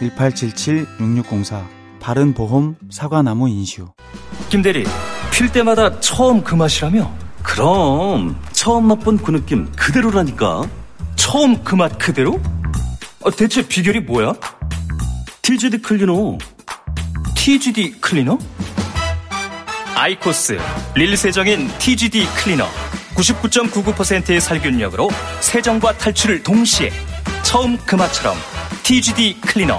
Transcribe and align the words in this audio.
1877-6604 0.00 1.66
바른보험 2.00 2.76
사과나무 2.90 3.48
인슈 3.48 3.88
김대리, 4.48 4.84
필 5.32 5.50
때마다 5.50 5.98
처음 6.00 6.42
그 6.42 6.54
맛이라며? 6.54 7.10
그럼 7.42 8.36
처음 8.52 8.86
맛본 8.88 9.18
그 9.18 9.30
느낌 9.30 9.70
그대로라니까. 9.72 10.62
처음 11.16 11.62
그 11.64 11.76
맛 11.76 11.98
그대로? 11.98 12.40
어, 13.22 13.30
대체 13.30 13.66
비결이 13.66 14.00
뭐야? 14.00 14.34
TGD 15.42 15.78
클리너. 15.78 16.38
TGD 17.36 18.00
클리너? 18.00 18.38
아이코스 19.94 20.58
릴 20.94 21.16
세정인 21.16 21.68
TGD 21.78 22.26
클리너. 22.36 22.66
99.99%의 23.14 24.40
살균력으로 24.40 25.08
세정과 25.40 25.98
탈출을 25.98 26.42
동시에 26.42 26.90
처음 27.42 27.76
그 27.86 27.94
맛처럼 27.96 28.36
TGD 28.82 29.40
클리너. 29.40 29.78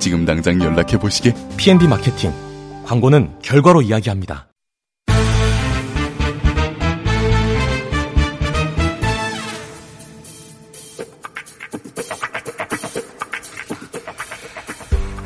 지금 0.00 0.24
당장 0.24 0.60
연락해 0.60 0.98
보시게. 0.98 1.34
PNB 1.56 1.86
마케팅. 1.86 2.32
광고는 2.86 3.38
결과로 3.42 3.82
이야기합니다. 3.82 4.48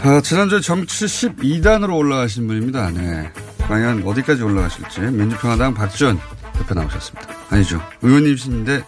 아, 0.03 0.21
지난주에 0.21 0.61
정치 0.61 1.07
12단으로 1.07 1.97
올라가신 1.97 2.47
분입니다. 2.47 2.91
네. 2.91 3.33
과연 3.61 4.03
어디까지 4.07 4.43
올라가실지. 4.43 5.01
민주평화당 5.01 5.73
박지원 5.73 6.19
대표 6.59 6.75
나오셨습니다. 6.75 7.27
아니죠. 7.49 7.81
의원님이신데 8.03 8.85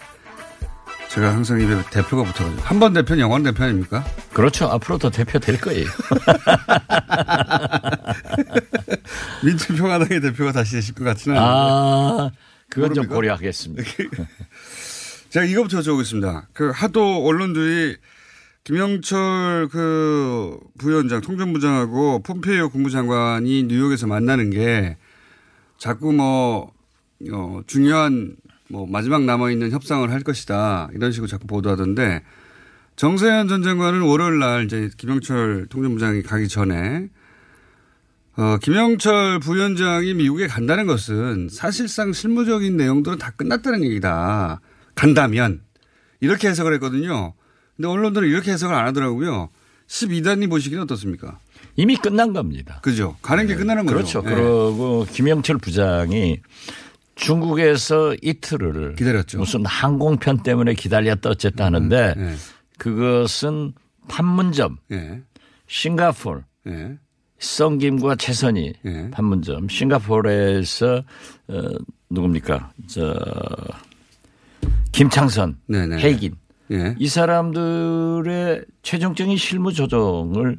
제가 1.17 1.33
항상 1.35 1.59
입에 1.61 1.75
대표가 1.91 2.25
붙어가지고. 2.25 2.61
한 2.63 2.79
번 2.79 2.93
대표는 2.93 3.23
영원 3.23 3.43
대표 3.43 3.65
아닙니까? 3.65 4.05
그렇죠. 4.35 4.67
앞으로도 4.67 5.09
대표 5.09 5.39
될 5.39 5.59
거예요. 5.59 5.87
민주평화당의 9.43 10.21
대표가 10.21 10.53
다시 10.53 10.73
되실 10.73 10.95
것 10.95 11.05
같지는. 11.05 11.39
아, 11.39 12.31
그건 12.69 12.91
좀 12.93 13.05
모릅니까? 13.09 13.15
고려하겠습니다. 13.15 13.83
제가 15.31 15.47
이거부터 15.47 15.81
여쭤보겠습니다. 15.81 16.43
그 16.53 16.71
하도 16.75 17.25
언론들이 17.25 17.97
김영철 18.65 19.69
그 19.71 20.59
부위원장, 20.77 21.23
통전부장하고 21.23 22.23
폼페이오 22.25 22.69
국무장관이 22.69 23.63
뉴욕에서 23.65 24.07
만나는 24.07 24.51
게 24.51 24.99
자꾸 25.79 26.13
뭐, 26.13 26.73
어, 27.33 27.61
중요한 27.67 28.37
뭐 28.69 28.87
마지막 28.87 29.25
남아있는 29.25 29.71
협상을 29.71 30.11
할 30.11 30.21
것이다. 30.21 30.89
이런 30.95 31.13
식으로 31.13 31.29
자꾸 31.29 31.47
보도하던데 31.47 32.23
정세현 32.97 33.49
전 33.49 33.63
장관은 33.63 34.03
월요일 34.03 34.39
날 34.39 34.65
이제 34.65 34.91
김영철 34.97 35.67
통전부장이 35.69 36.23
가기 36.23 36.49
전에 36.49 37.09
어, 38.37 38.59
김영철 38.59 39.41
부위원장이 39.41 40.15
미국에 40.15 40.47
간다는 40.47 40.87
것은 40.87 41.49
사실상 41.51 42.13
실무적인 42.13 42.77
내용들은 42.77 43.19
다 43.19 43.31
끝났다는 43.31 43.83
얘기다. 43.85 44.61
간다면. 44.95 45.63
이렇게 46.21 46.49
해석을 46.49 46.75
했거든요. 46.75 47.35
근데 47.77 47.89
언론들은 47.89 48.29
이렇게 48.29 48.53
해석을 48.53 48.75
안 48.75 48.87
하더라고요. 48.89 49.51
12단이 49.89 50.51
보시기는 50.51 50.83
어떻습니까? 50.83 51.39
이미 51.77 51.97
끝난 51.97 52.33
겁니다. 52.33 52.81
그죠. 52.83 53.17
가는 53.23 53.47
게 53.47 53.55
끝나는 53.55 53.87
거죠. 53.87 54.23
그렇죠. 54.23 54.23
네. 54.23 54.35
그리고 54.35 55.07
김영철 55.11 55.59
부장이 55.59 56.41
중국에서 57.17 58.15
이틀을 58.23 58.95
기다렸죠. 58.95 59.39
무슨 59.39 59.65
항공편 59.67 60.43
때문에 60.43 60.75
기다렸다 60.75 61.31
어쨌다 61.31 61.65
하는데 61.65 62.15
네. 62.15 62.35
그것은 62.79 63.73
판문점, 64.07 64.79
예. 64.93 65.23
싱가포르, 65.67 66.43
예. 66.69 66.99
썬김과 67.39 68.17
최선희 68.17 68.75
예. 68.85 69.11
판문점, 69.11 69.69
싱가포르에서 69.69 71.03
어, 71.49 71.63
누굽니까? 72.11 72.71
저 72.87 73.15
김창선, 74.93 75.59
네네. 75.67 75.99
해긴 75.99 76.37
예. 76.71 76.95
이 76.99 77.09
사람들의 77.09 78.65
최종적인 78.83 79.37
실무 79.39 79.73
조정을 79.73 80.59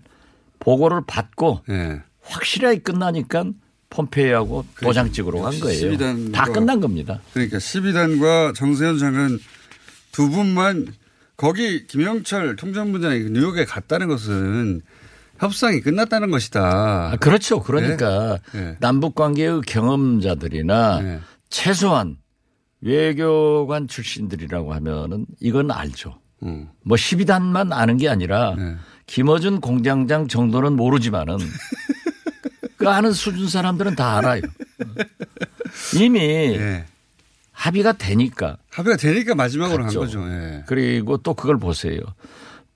보고를 0.60 1.02
받고 1.06 1.62
예. 1.70 2.02
확실하게 2.22 2.80
끝나니까 2.80 3.46
폼페이하고 3.90 4.66
도장 4.82 5.12
찍으러 5.12 5.42
간 5.42 5.60
거예요. 5.60 5.92
12단 5.92 6.32
다 6.34 6.46
과- 6.46 6.52
끝난 6.54 6.80
겁니다. 6.80 7.20
그러니까 7.34 7.58
12단과 7.58 8.54
정세현 8.56 8.98
장관 8.98 9.40
두 10.12 10.30
분만 10.30 10.88
거기 11.38 11.86
김영철 11.88 12.56
통전부장이 12.56 13.30
뉴욕에 13.32 13.66
갔다는 13.66 14.08
것은 14.08 14.82
협상이 15.40 15.82
끝났다는 15.82 16.32
것이다. 16.32 17.12
아, 17.14 17.16
그렇죠. 17.18 17.62
그러니까 17.62 18.40
네. 18.54 18.76
남북 18.80 19.14
관계의 19.16 19.62
경험자들이나 19.68 21.02
네. 21.02 21.20
최소한 21.50 22.18
외교관 22.82 23.88
출신들이라고 23.88 24.74
하면은 24.74 25.26
이건 25.40 25.70
알죠. 25.72 26.20
음. 26.44 26.70
뭐 26.84 26.96
12단만 26.98 27.72
아는 27.72 27.98
게 27.98 28.10
아니라 28.10 28.56
네. 28.58 28.76
김어준 29.06 29.62
공장장 29.62 30.28
정도는 30.28 30.74
모르지만은 30.76 31.38
그 32.78 32.88
아는 32.90 33.12
수준 33.12 33.48
사람들은 33.50 33.96
다 33.96 34.18
알아요. 34.18 34.42
이미 36.00 36.20
예. 36.20 36.86
합의가 37.52 37.94
되니까 37.94 38.58
합의가 38.70 38.98
되니까 38.98 39.36
마지막으로 39.36 39.84
갔죠. 39.84 40.02
한 40.02 40.06
거죠. 40.08 40.30
예. 40.30 40.64
그리고 40.68 41.18
또 41.18 41.34
그걸 41.34 41.58
보세요. 41.58 42.00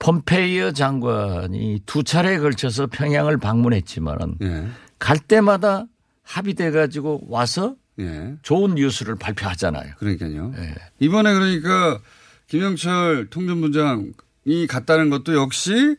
폼페이어 0.00 0.72
장관이 0.72 1.82
두 1.86 2.02
차례에 2.02 2.38
걸쳐서 2.38 2.88
평양을 2.88 3.38
방문했지만은 3.38 4.34
예. 4.42 4.66
갈 4.98 5.18
때마다 5.18 5.86
합의돼 6.24 6.72
가지고 6.72 7.20
와서 7.28 7.76
예. 8.00 8.34
좋은 8.42 8.74
뉴스를 8.74 9.14
발표하잖아요. 9.14 9.94
그러니까요. 9.98 10.52
예. 10.58 10.74
이번에 10.98 11.32
그러니까 11.32 12.00
김영철 12.48 13.28
통전부장이 13.30 14.66
갔다는 14.68 15.10
것도 15.10 15.36
역시 15.36 15.96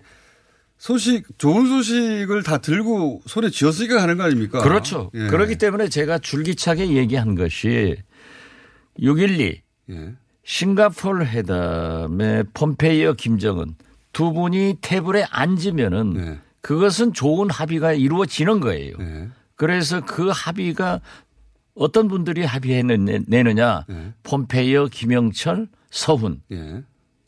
소식, 0.83 1.23
좋은 1.37 1.65
소식을 1.65 2.43
다 2.43 2.57
들고 2.57 3.21
손에 3.25 3.49
쥐었으니까 3.49 4.01
가는 4.01 4.17
거 4.17 4.23
아닙니까? 4.23 4.61
그렇죠. 4.61 5.11
예. 5.13 5.27
그렇기 5.27 5.57
때문에 5.57 5.87
제가 5.87 6.19
줄기차게 6.19 6.97
얘기한 6.97 7.35
것이 7.35 7.95
6.12 8.99 9.61
예. 9.91 10.13
싱가포르 10.43 11.23
회담의 11.23 12.43
폼페이어 12.53 13.13
김정은 13.13 13.75
두 14.11 14.33
분이 14.33 14.79
테이블에 14.81 15.23
앉으면은 15.29 16.13
네. 16.15 16.39
그것은 16.59 17.13
좋은 17.13 17.49
합의가 17.49 17.93
이루어지는 17.93 18.59
거예요. 18.59 18.97
예. 18.99 19.29
그래서 19.55 20.01
그 20.01 20.31
합의가 20.33 20.99
어떤 21.75 22.09
분들이 22.09 22.43
합의해내느냐. 22.43 23.85
예. 23.89 24.13
폼페이어, 24.23 24.89
김영철, 24.91 25.69
서훈. 25.89 26.41
예. 26.51 26.83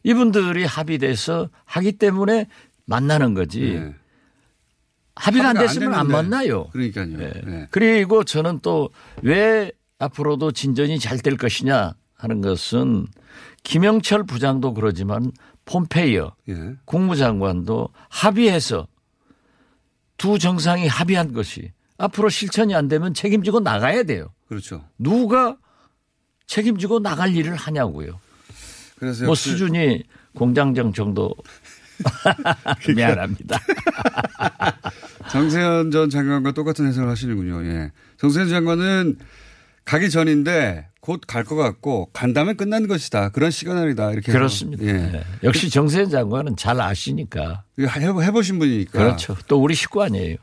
이분들이 0.05 0.65
합의돼서 0.65 1.49
하기 1.65 1.93
때문에 1.93 2.47
만나는 2.85 3.33
거지. 3.33 3.63
예. 3.75 3.93
합의가 5.15 5.49
안안 5.49 5.65
됐으면 5.65 5.93
안 5.93 6.07
됐는데. 6.07 6.13
만나요. 6.13 6.67
그러니까요. 6.69 7.21
예. 7.21 7.31
예. 7.47 7.67
그리고 7.71 8.23
저는 8.23 8.59
또 8.59 8.89
왜 9.21 9.71
앞으로도 9.97 10.51
진전이 10.51 10.99
잘 10.99 11.19
될 11.19 11.37
것이냐 11.37 11.93
하는 12.15 12.41
것은 12.41 13.07
김영철 13.63 14.25
부장도 14.25 14.73
그러지만 14.73 15.31
폼페이어 15.65 16.35
예. 16.49 16.75
국무장관도 16.85 17.89
합의해서 18.09 18.87
두 20.17 20.37
정상이 20.37 20.87
합의한 20.87 21.33
것이 21.33 21.71
앞으로 21.97 22.29
실천이 22.29 22.75
안 22.75 22.87
되면 22.89 23.13
책임지고 23.13 23.61
나가야 23.61 24.03
돼요. 24.03 24.27
그렇죠. 24.47 24.83
누가 24.99 25.57
책임지고 26.45 26.99
나갈 26.99 27.35
일을 27.35 27.55
하냐고요. 27.55 28.19
그래서 28.99 29.25
뭐 29.25 29.33
수준이 29.33 30.03
공장장 30.35 30.93
정도 30.93 31.33
미안합니다. 32.95 33.59
정세현 35.31 35.91
전 35.91 36.09
장관과 36.09 36.51
똑같은 36.51 36.87
해석을 36.87 37.09
하시는군요. 37.09 37.65
예. 37.65 37.91
정세현 38.17 38.49
장관은 38.49 39.17
가기 39.85 40.09
전인데 40.09 40.87
곧 41.01 41.21
갈 41.27 41.43
것 41.43 41.55
같고 41.55 42.09
간다면 42.13 42.57
끝난 42.57 42.87
것이다. 42.87 43.29
그런 43.29 43.51
시그널이다. 43.51 44.11
이렇게. 44.11 44.31
그렇습니다. 44.31 44.83
예. 44.85 44.93
네. 44.93 45.23
역시 45.43 45.69
정세현 45.69 46.09
장관은 46.09 46.55
잘 46.57 46.81
아시니까. 46.81 47.63
해- 47.79 47.85
해보신 48.25 48.57
분이니까. 48.59 48.91
그렇죠. 48.97 49.37
또 49.47 49.61
우리 49.61 49.75
식구 49.75 50.01
아니에요. 50.03 50.37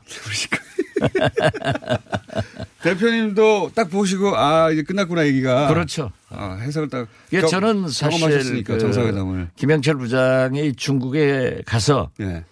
대표님도 2.83 3.71
딱 3.75 3.89
보시고 3.89 4.35
아 4.35 4.69
이제 4.71 4.83
끝났구나 4.83 5.25
얘기가. 5.27 5.67
그렇죠. 5.67 6.11
아, 6.29 6.57
해석을 6.61 6.89
딱. 6.89 7.07
이게 7.29 7.41
경- 7.41 7.49
저는 7.49 7.87
사실 7.87 8.19
경험하셨으니까 8.19 8.73
그 8.73 8.79
정상회담을. 8.79 9.49
김영철 9.55 9.97
부장이 9.97 10.73
중국에 10.75 11.61
가서 11.65 12.09
예. 12.19 12.43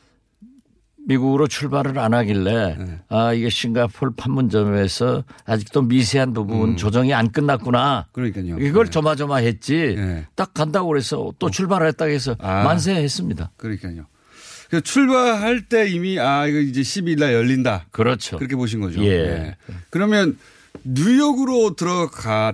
미국으로 1.07 1.47
출발을 1.47 1.97
안 1.97 2.13
하길래 2.13 2.75
네. 2.77 2.99
아 3.09 3.33
이게 3.33 3.49
싱가폴 3.49 4.11
판문점에서 4.15 5.23
아직도 5.45 5.81
미세한 5.81 6.31
부분 6.33 6.77
조정이 6.77 7.13
안 7.13 7.31
끝났구나. 7.31 8.05
음. 8.07 8.11
그러니까요. 8.13 8.59
이걸 8.59 8.85
네. 8.85 8.91
조마조마했지. 8.91 9.95
네. 9.97 10.27
딱 10.35 10.53
간다고 10.53 10.87
그래서 10.89 11.31
또 11.39 11.49
출발했다고 11.49 12.11
해서 12.11 12.35
아. 12.39 12.63
만세했습니다. 12.63 13.51
그러니까요. 13.57 14.05
그 14.71 14.81
출발할 14.81 15.67
때 15.67 15.89
이미 15.89 16.17
아 16.17 16.47
이거 16.47 16.59
이제 16.59 16.79
12일 16.81 17.19
날 17.19 17.33
열린다. 17.33 17.87
그렇죠. 17.91 18.37
그렇게 18.37 18.55
보신 18.55 18.79
거죠. 18.79 19.03
예. 19.03 19.17
네. 19.27 19.57
그러면 19.89 20.37
뉴욕으로 20.85 21.75
들어가 21.75 22.53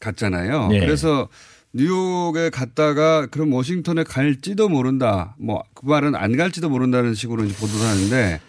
갔잖아요. 0.00 0.68
네. 0.68 0.78
그래서 0.78 1.28
뉴욕에 1.72 2.50
갔다가 2.50 3.26
그럼 3.26 3.52
워싱턴에 3.52 4.04
갈지도 4.04 4.68
모른다. 4.68 5.34
뭐 5.38 5.62
그 5.74 5.86
말은 5.86 6.14
안 6.14 6.36
갈지도 6.36 6.68
모른다는 6.68 7.14
식으로 7.14 7.44
이제 7.44 7.54
보도를 7.56 7.84
하는데 7.86 8.40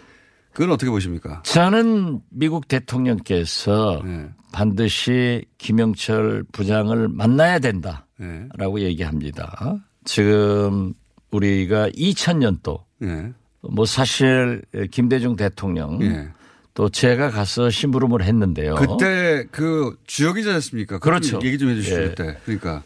그건 0.52 0.70
어떻게 0.70 0.90
보십니까? 0.90 1.42
저는 1.44 2.20
미국 2.30 2.68
대통령께서 2.68 4.02
네. 4.04 4.28
반드시 4.52 5.44
김영철 5.58 6.44
부장을 6.52 7.08
만나야 7.08 7.58
된다라고 7.58 8.78
네. 8.78 8.82
얘기합니다. 8.84 9.80
지금 10.04 10.92
우리가 11.30 11.88
2000년도 11.88 12.82
네. 13.02 13.32
뭐 13.60 13.84
사실 13.84 14.62
김대중 14.90 15.36
대통령 15.36 16.02
예. 16.02 16.28
또 16.74 16.88
제가 16.88 17.30
가서 17.30 17.68
심부름을 17.68 18.22
했는데요. 18.22 18.76
그때 18.76 19.44
그 19.50 19.96
주역이지 20.06 20.50
않습니까? 20.50 20.98
그렇죠. 20.98 21.38
얘기 21.42 21.58
좀 21.58 21.68
해주시죠. 21.70 22.02
예. 22.02 22.08
그때. 22.08 22.38
그러니까 22.44 22.82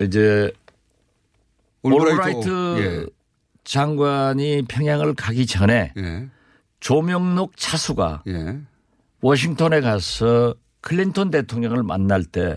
이제 0.00 0.50
올브라이트. 1.82 2.48
올브라이트 2.48 3.10
장관이 3.64 4.62
평양을 4.68 5.14
가기 5.14 5.46
전에 5.46 5.92
예. 5.96 6.28
조명록 6.80 7.56
차수가 7.56 8.22
예. 8.28 8.58
워싱턴에 9.20 9.80
가서 9.80 10.54
클린턴 10.80 11.30
대통령을 11.30 11.82
만날 11.82 12.24
때 12.24 12.56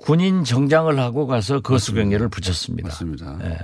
군인 0.00 0.44
정장을 0.44 0.98
하고 0.98 1.26
가서 1.26 1.60
거수경례를 1.60 2.28
붙였습니다. 2.28 2.88
맞습니다. 2.88 3.38
예. 3.44 3.58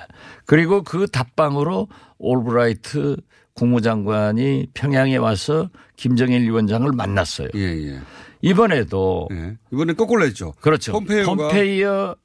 그리고 0.45 0.83
그 0.83 1.07
답방으로 1.07 1.89
올브라이트 2.19 3.17
국무장관이 3.55 4.67
평양에 4.75 5.17
와서 5.17 5.71
김정일 5.97 6.43
위원장을 6.43 6.91
만났어요. 6.93 7.49
예, 7.55 7.61
예. 7.61 8.01
이번에도 8.43 9.29
예. 9.33 9.57
이번에 9.73 9.95
거꾸로 9.95 10.25
했죠. 10.25 10.53
그렇죠. 10.61 10.93
폼페이오가 10.93 11.35
폼페이어 11.49 12.17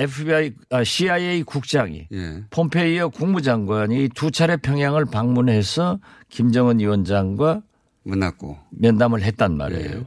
FBI, 0.00 0.54
아, 0.70 0.82
CIA 0.82 1.44
국장이 1.44 2.08
예. 2.12 2.42
폼페이어 2.50 3.10
국무장관이 3.10 4.10
두 4.14 4.32
차례 4.32 4.56
평양을 4.56 5.04
방문해서 5.06 6.00
김정은 6.28 6.80
위원장과 6.80 7.62
만났고. 8.04 8.58
면담을 8.70 9.22
했단 9.22 9.56
말이에요. 9.56 10.04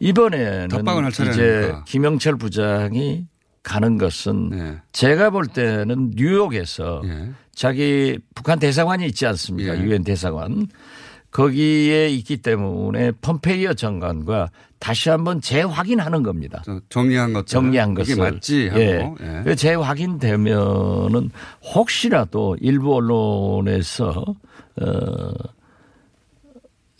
이번에는 0.00 0.68
이제. 1.30 1.74
김영철 1.86 2.36
부장이 2.36 3.26
가는 3.62 3.98
것은 3.98 4.50
예. 4.54 4.80
제가 4.92 5.30
볼 5.30 5.46
때는 5.46 6.12
뉴욕에서 6.14 7.02
예. 7.04 7.30
자기 7.54 8.18
북한 8.34 8.58
대사관이 8.58 9.06
있지 9.06 9.26
않습니까? 9.26 9.76
예. 9.76 9.82
유엔 9.82 10.04
대사관. 10.04 10.66
거기에 11.30 12.08
있기 12.08 12.38
때문에 12.38 13.12
펌페이어 13.20 13.74
장관과 13.74 14.48
다시 14.78 15.10
한번 15.10 15.42
재확인하는 15.42 16.22
겁니다. 16.22 16.62
저 16.64 16.80
정리한 16.88 17.34
것 17.34 17.46
정리한 17.46 17.92
것을. 17.92 18.12
이게 18.12 18.22
맞지 18.22 18.68
하고. 18.68 18.80
예. 18.80 19.12
예. 19.20 19.42
그 19.44 19.54
재확인되면은 19.54 21.30
혹시라도 21.74 22.56
일부 22.60 22.94
언론에서 22.94 24.24
어 24.80 25.32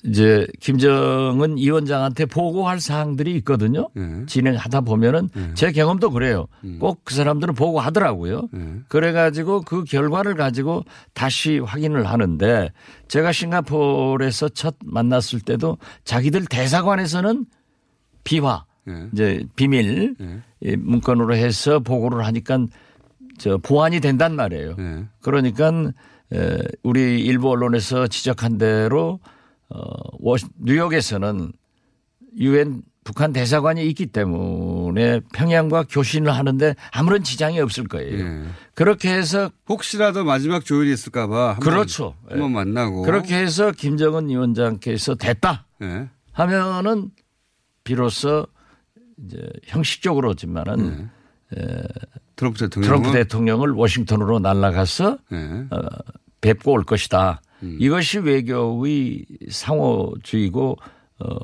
이제 0.04 0.46
김정은 0.60 1.56
위원장한테 1.56 2.26
보고할 2.26 2.80
사항들이 2.80 3.34
있거든요. 3.38 3.88
예. 3.96 4.26
진행하다 4.26 4.82
보면은 4.82 5.28
예. 5.36 5.54
제 5.54 5.72
경험도 5.72 6.10
그래요. 6.10 6.46
음. 6.62 6.78
꼭그 6.78 7.14
사람들은 7.14 7.54
보고하더라고요. 7.54 8.48
예. 8.54 8.74
그래가지고 8.88 9.62
그 9.62 9.82
결과를 9.82 10.36
가지고 10.36 10.84
다시 11.14 11.58
확인을 11.58 12.06
하는데 12.06 12.70
제가 13.08 13.32
싱가포르에서 13.32 14.50
첫 14.50 14.76
만났을 14.84 15.40
때도 15.40 15.78
자기들 16.04 16.46
대사관에서는 16.46 17.46
비화 18.22 18.64
예. 18.88 19.08
이제 19.12 19.44
비밀 19.56 20.14
문건으로 20.60 21.34
해서 21.34 21.80
보고를 21.80 22.24
하니까 22.24 22.66
저 23.36 23.58
보완이 23.58 24.00
된단 24.00 24.36
말이에요. 24.36 24.76
예. 24.78 25.04
그러니까 25.22 25.92
에, 26.32 26.58
우리 26.84 27.20
일부 27.24 27.50
언론에서 27.50 28.06
지적한 28.06 28.58
대로 28.58 29.18
어, 29.70 29.80
워- 30.20 30.36
뉴욕에서는 30.60 31.52
유엔 32.38 32.82
북한 33.04 33.32
대사관이 33.32 33.86
있기 33.88 34.06
때문에 34.06 35.20
평양과 35.32 35.84
교신을 35.88 36.30
하는데 36.34 36.74
아무런 36.92 37.22
지장이 37.22 37.58
없을 37.60 37.88
거예요. 37.88 38.18
예. 38.18 38.42
그렇게 38.74 39.10
해서 39.12 39.50
혹시라도 39.68 40.24
마지막 40.24 40.64
조율이 40.64 40.92
있을까봐 40.92 41.54
한번 41.54 41.60
그렇죠. 41.60 42.14
한번 42.28 42.52
만나고 42.52 43.02
그렇게 43.02 43.36
해서 43.36 43.72
김정은 43.72 44.28
위원장께서 44.28 45.14
됐다 45.14 45.66
예. 45.82 46.08
하면은 46.32 47.10
비로소 47.82 48.46
이제 49.24 49.48
형식적으로지만은 49.64 51.08
트럼프 52.36 52.58
대통령 52.58 52.88
트럼프 52.88 53.12
대통령을 53.12 53.70
워싱턴으로 53.72 54.38
날아가서 54.38 55.18
예. 55.32 55.36
어, 55.70 55.80
뵙고 56.40 56.72
올 56.72 56.84
것이다. 56.84 57.40
음. 57.62 57.76
이것이 57.80 58.18
외교의 58.18 59.24
상호주의고 59.50 60.76
어, 61.20 61.36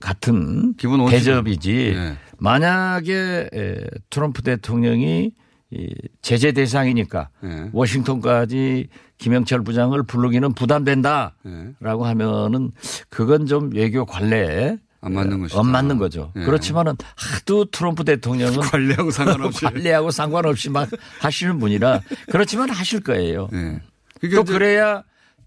같은 0.00 0.74
기본. 0.76 1.06
대접이지. 1.08 1.94
예. 1.96 2.16
만약에 2.38 3.48
에, 3.52 3.80
트럼프 4.10 4.42
대통령이 4.42 5.32
이 5.70 5.94
제재 6.20 6.52
대상이니까 6.52 7.30
예. 7.44 7.70
워싱턴까지 7.72 8.88
김영철 9.18 9.62
부장을 9.64 10.00
부르기는 10.02 10.52
부담된다라고 10.52 11.34
예. 11.46 12.08
하면은 12.08 12.72
그건 13.08 13.46
좀 13.46 13.70
외교 13.72 14.04
관례에 14.04 14.76
안 15.00 15.12
맞는 15.14 15.40
것이다. 15.40 15.60
안 15.60 15.66
맞는 15.66 15.98
거죠. 15.98 16.32
예. 16.36 16.44
그렇지만은 16.44 16.94
하도 17.16 17.64
트럼프 17.66 18.04
대통령은 18.04 18.60
관리하고 18.60 19.10
상관없이 19.10 19.60
관례하고 19.64 20.10
상관없이 20.10 20.70
막 20.70 20.88
하시는 21.20 21.58
분이라 21.58 22.00
그렇지만 22.30 22.70
하실 22.70 23.00
거예요. 23.00 23.48
예. 23.52 23.80
또 24.20 24.28
그러니까 24.28 24.42
이제 24.42 24.52
그래야 24.52 25.02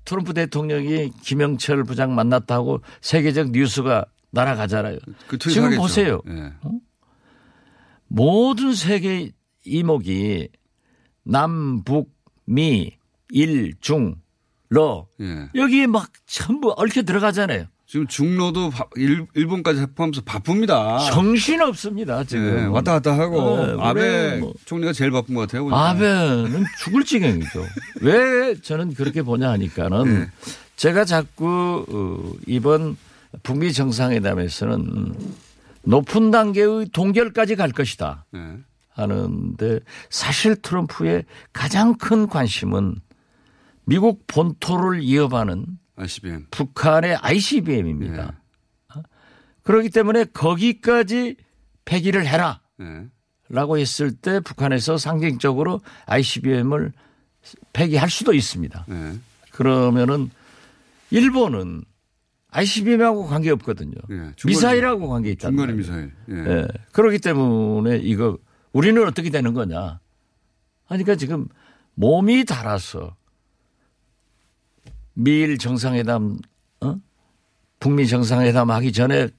트럼프 0.07 0.33
대통령이 0.33 1.11
김영철 1.21 1.83
부장 1.83 2.15
만났다고 2.15 2.81
세계적 3.01 3.51
뉴스가 3.51 4.05
날아가잖아요. 4.31 4.99
그 5.27 5.37
지금 5.37 5.69
투입하겠죠. 5.69 5.81
보세요. 5.81 6.21
예. 6.29 6.53
모든 8.07 8.73
세계 8.73 9.31
이목이 9.65 10.49
남, 11.23 11.83
북, 11.83 12.09
미, 12.45 12.97
일, 13.31 13.73
중 13.81 14.15
러 14.69 15.07
예. 15.21 15.49
여기에 15.55 15.87
막 15.87 16.11
전부 16.25 16.73
얽혀 16.75 17.03
들어가잖아요. 17.03 17.65
지금 17.87 18.05
중로도 18.05 18.69
바- 18.69 18.85
일, 18.97 19.25
일본까지 19.33 19.85
포함해서 19.95 20.21
바쁩니다. 20.25 20.99
정신 21.09 21.61
없습니다 21.61 22.21
지금. 22.25 22.45
예, 22.59 22.65
왔다 22.65 22.91
갔다 22.91 23.17
하고 23.17 23.65
네, 23.65 23.75
아베 23.79 24.37
뭐. 24.39 24.53
총리가 24.65 24.91
제일 24.91 25.09
바쁜 25.11 25.35
것 25.35 25.41
같아요. 25.41 25.63
보니까. 25.63 25.89
아베는 25.91 26.65
죽을 26.83 27.05
지경이죠. 27.05 27.65
왜 28.01 28.55
저는 28.61 28.93
그렇게 28.93 29.21
보냐 29.21 29.49
하니까는 29.51 30.03
네. 30.03 30.27
제가 30.75 31.05
자꾸 31.05 31.85
어, 31.89 32.33
이번 32.45 32.97
북미 33.43 33.71
정상회담에서는 33.71 35.13
높은 35.83 36.29
단계의 36.31 36.89
동결까지 36.91 37.55
갈 37.55 37.71
것이다 37.71 38.25
예. 38.35 38.57
하는데 38.89 39.79
사실 40.09 40.57
트럼프의 40.61 41.23
가장 41.53 41.95
큰 41.97 42.27
관심은 42.27 42.95
미국 43.85 44.27
본토를 44.27 45.01
이어가는 45.01 45.65
ICBM. 45.97 46.45
북한의 46.51 47.15
ICBM입니다. 47.21 48.39
그렇기 49.63 49.89
때문에 49.89 50.25
거기까지 50.25 51.35
폐기를 51.85 52.25
해라. 52.25 52.61
예. 52.79 53.07
라고 53.49 53.77
했을 53.77 54.11
때 54.15 54.39
북한에서 54.39 54.97
상징적으로 54.97 55.81
ICBM을 56.05 56.93
폐기할 57.73 58.09
수도 58.09 58.33
있습니다. 58.33 58.85
예. 58.89 59.13
그러면은 59.51 60.29
일본은 61.11 61.83
ICBM하고 62.51 63.25
관계 63.25 63.49
없거든요. 63.51 63.95
예. 64.09 64.15
중거리- 64.35 64.47
미사일하고 64.47 65.07
관계 65.09 65.31
있단 65.31 65.51
중거리. 65.51 65.73
미사일. 65.73 66.13
예. 66.29 66.33
예. 66.35 66.67
그렇기 66.93 67.19
때문에 67.19 67.97
이거 67.97 68.37
우리는 68.71 69.05
어떻게 69.05 69.29
되는 69.29 69.53
거냐. 69.53 69.99
그러니까 70.87 71.15
지금 71.15 71.47
몸이 71.95 72.45
달아서 72.45 73.15
미일 75.21 75.57
정상회담, 75.57 76.37
어? 76.81 76.95
북미 77.79 78.07
정상회담 78.07 78.69
하기 78.69 78.91
전에 78.91 79.29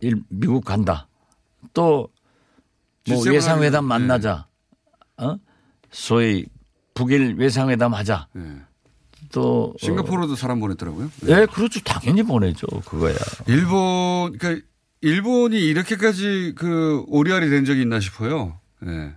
일- 0.00 0.22
미국 0.28 0.64
간다. 0.64 1.06
또뭐 1.72 2.08
G7 3.04 3.32
외상회담 3.32 3.84
만나자. 3.84 4.46
어? 5.18 5.36
소위 5.92 6.46
북일 6.94 7.36
외상회담 7.38 7.94
하자. 7.94 8.26
예. 8.36 8.40
또 9.32 9.72
어, 9.74 9.74
싱가포르도 9.78 10.34
사람 10.34 10.58
보냈더라고요. 10.58 11.10
예, 11.28 11.46
그렇죠. 11.46 11.78
당연히 11.84 12.24
보내죠. 12.24 12.66
그거야. 12.86 13.14
일본, 13.46 14.36
그러니까 14.36 14.66
일본이 15.02 15.60
이렇게까지 15.60 16.54
그 16.56 17.04
오리알이 17.06 17.48
된 17.50 17.64
적이 17.64 17.82
있나 17.82 18.00
싶어요. 18.00 18.58
예. 18.84 19.14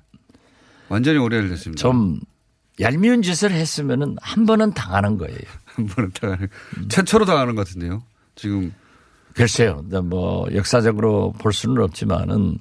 완전히 0.90 1.18
오리알이 1.18 1.50
됐습니다. 1.50 1.82
좀 1.82 2.20
얄미운 2.80 3.24
짓을 3.24 3.52
했으면은 3.52 4.16
한 4.22 4.46
번은 4.46 4.74
당하는 4.74 5.18
거예요. 5.18 5.38
한 5.76 5.88
번은 5.88 6.12
당하는, 6.20 6.48
최초로 6.90 7.26
당하는 7.26 7.56
것 7.56 7.68
같은데요. 7.68 8.04
지금. 8.36 8.74
글쎄요. 9.36 9.84
뭐 10.04 10.48
역사적으로 10.54 11.34
볼 11.40 11.54
수는 11.54 11.82
없지만은 11.84 12.60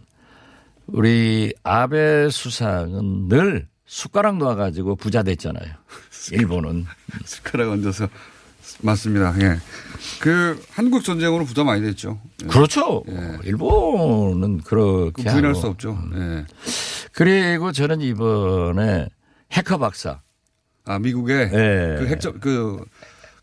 우리 0.87 1.52
아베 1.62 2.28
수상은 2.31 3.28
늘 3.28 3.69
숟가락 3.87 4.38
놓아가지고 4.38 4.97
부자 4.97 5.23
됐잖아요. 5.23 5.71
일본은. 6.33 6.87
숟가락 7.25 7.71
얹어서. 7.71 8.09
맞습니다. 8.81 9.35
예. 9.42 9.59
그 10.21 10.61
한국 10.71 11.04
전쟁으로 11.04 11.45
부담 11.45 11.66
많이 11.66 11.83
됐죠. 11.83 12.19
예. 12.42 12.47
그렇죠. 12.47 13.02
예. 13.09 13.38
일본은 13.45 14.59
그렇게 14.62 15.23
그 15.25 15.31
부인할 15.31 15.50
하고. 15.50 15.61
수 15.61 15.66
없죠. 15.66 15.99
예. 16.14 16.47
그리고 17.12 17.71
저는 17.71 18.00
이번에 18.00 19.09
해커 19.52 19.78
박사. 19.78 20.23
아, 20.85 20.99
미국의 20.99 21.51
예. 21.53 21.97
그 21.99 22.07
핵점, 22.09 22.41
그 22.41 22.85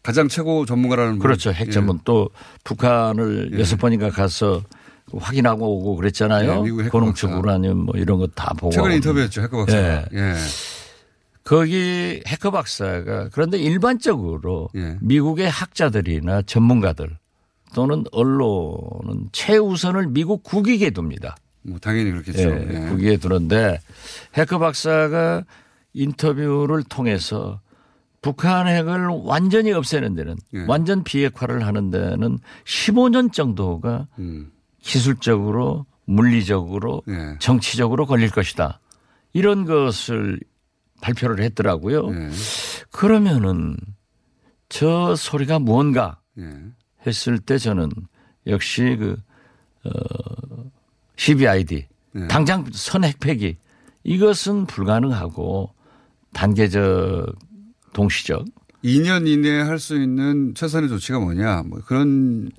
가장 0.03 0.27
최고 0.27 0.65
전문가라는 0.65 1.13
분. 1.13 1.19
그렇죠. 1.19 1.51
핵 1.51 1.71
전문 1.71 1.99
또 2.03 2.29
북한을 2.63 3.51
예. 3.53 3.59
여섯 3.59 3.77
번인가 3.77 4.09
가서 4.09 4.63
확인하고 5.13 5.77
오고 5.77 5.95
그랬잖아요. 5.95 6.63
예, 6.65 6.89
고농축 6.89 7.29
박사. 7.31 7.39
우라늄 7.39 7.77
뭐 7.77 7.95
이런 7.97 8.19
거 8.19 8.27
다 8.27 8.53
보고. 8.53 8.71
최근에 8.71 8.95
인터뷰했죠. 8.95 9.41
해커 9.41 9.57
박사가. 9.65 10.05
예. 10.13 10.19
예. 10.19 10.33
거기 11.43 12.21
해커 12.27 12.51
박사가 12.51 13.29
그런데 13.31 13.57
일반적으로 13.57 14.69
예. 14.75 14.97
미국의 15.01 15.49
학자들이나 15.49 16.43
전문가들 16.43 17.17
또는 17.73 18.03
언론은 18.11 19.29
최우선을 19.31 20.07
미국 20.07 20.43
국익에 20.43 20.91
둡니다. 20.95 21.35
뭐 21.63 21.79
당연히 21.79 22.11
그렇겠죠. 22.11 22.49
예, 22.49 22.67
예. 22.69 22.89
국익에 22.89 23.17
두는데 23.17 23.79
해커 24.35 24.59
박사가 24.59 25.43
인터뷰를 25.93 26.83
통해서 26.83 27.61
북한 28.21 28.67
핵을 28.67 29.07
완전히 29.23 29.71
없애는 29.71 30.15
데는 30.15 30.35
예. 30.53 30.65
완전 30.67 31.03
비핵화를 31.03 31.65
하는 31.65 31.89
데는 31.89 32.39
15년 32.65 33.31
정도가 33.31 34.07
음. 34.19 34.51
기술적으로 34.81 35.85
물리적으로 36.05 37.03
예. 37.07 37.37
정치적으로 37.39 38.05
걸릴 38.05 38.29
것이다. 38.29 38.79
이런 39.33 39.65
것을 39.65 40.39
발표를 41.01 41.43
했더라고요. 41.45 42.09
예. 42.13 42.29
그러면은 42.91 43.77
저 44.67 45.15
소리가 45.15 45.59
무언가 45.59 46.19
예. 46.37 46.49
했을 47.07 47.39
때 47.39 47.57
저는 47.57 47.89
역시 48.47 48.97
그, 48.99 49.17
어, 49.85 50.71
CBID 51.15 51.87
예. 52.15 52.27
당장 52.27 52.65
선핵 52.73 53.19
폐기 53.19 53.57
이것은 54.03 54.65
불가능하고 54.65 55.73
단계적 56.33 57.35
동시적 57.93 58.45
2년 58.83 59.27
이내에 59.27 59.61
할 59.61 59.79
수 59.79 60.01
있는 60.01 60.53
최선의 60.55 60.89
조치가 60.89 61.19
뭐냐. 61.19 61.63
뭐 61.65 61.79
그런 61.85 62.49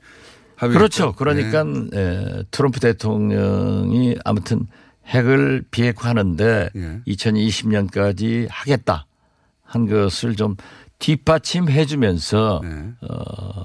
합의. 0.57 0.77
그렇죠. 0.77 1.13
그러니까 1.13 1.65
에, 1.95 2.43
트럼프 2.51 2.81
대통령이 2.81 4.17
아무튼 4.25 4.67
핵을 5.07 5.65
비핵화하는데 5.71 6.71
예. 6.77 7.01
2020년까지 7.07 8.47
하겠다 8.51 9.07
한 9.65 9.87
것을 9.89 10.37
좀 10.37 10.57
뒷받침해 10.99 11.87
주면서 11.87 12.61
네. 12.63 12.93
어, 13.09 13.65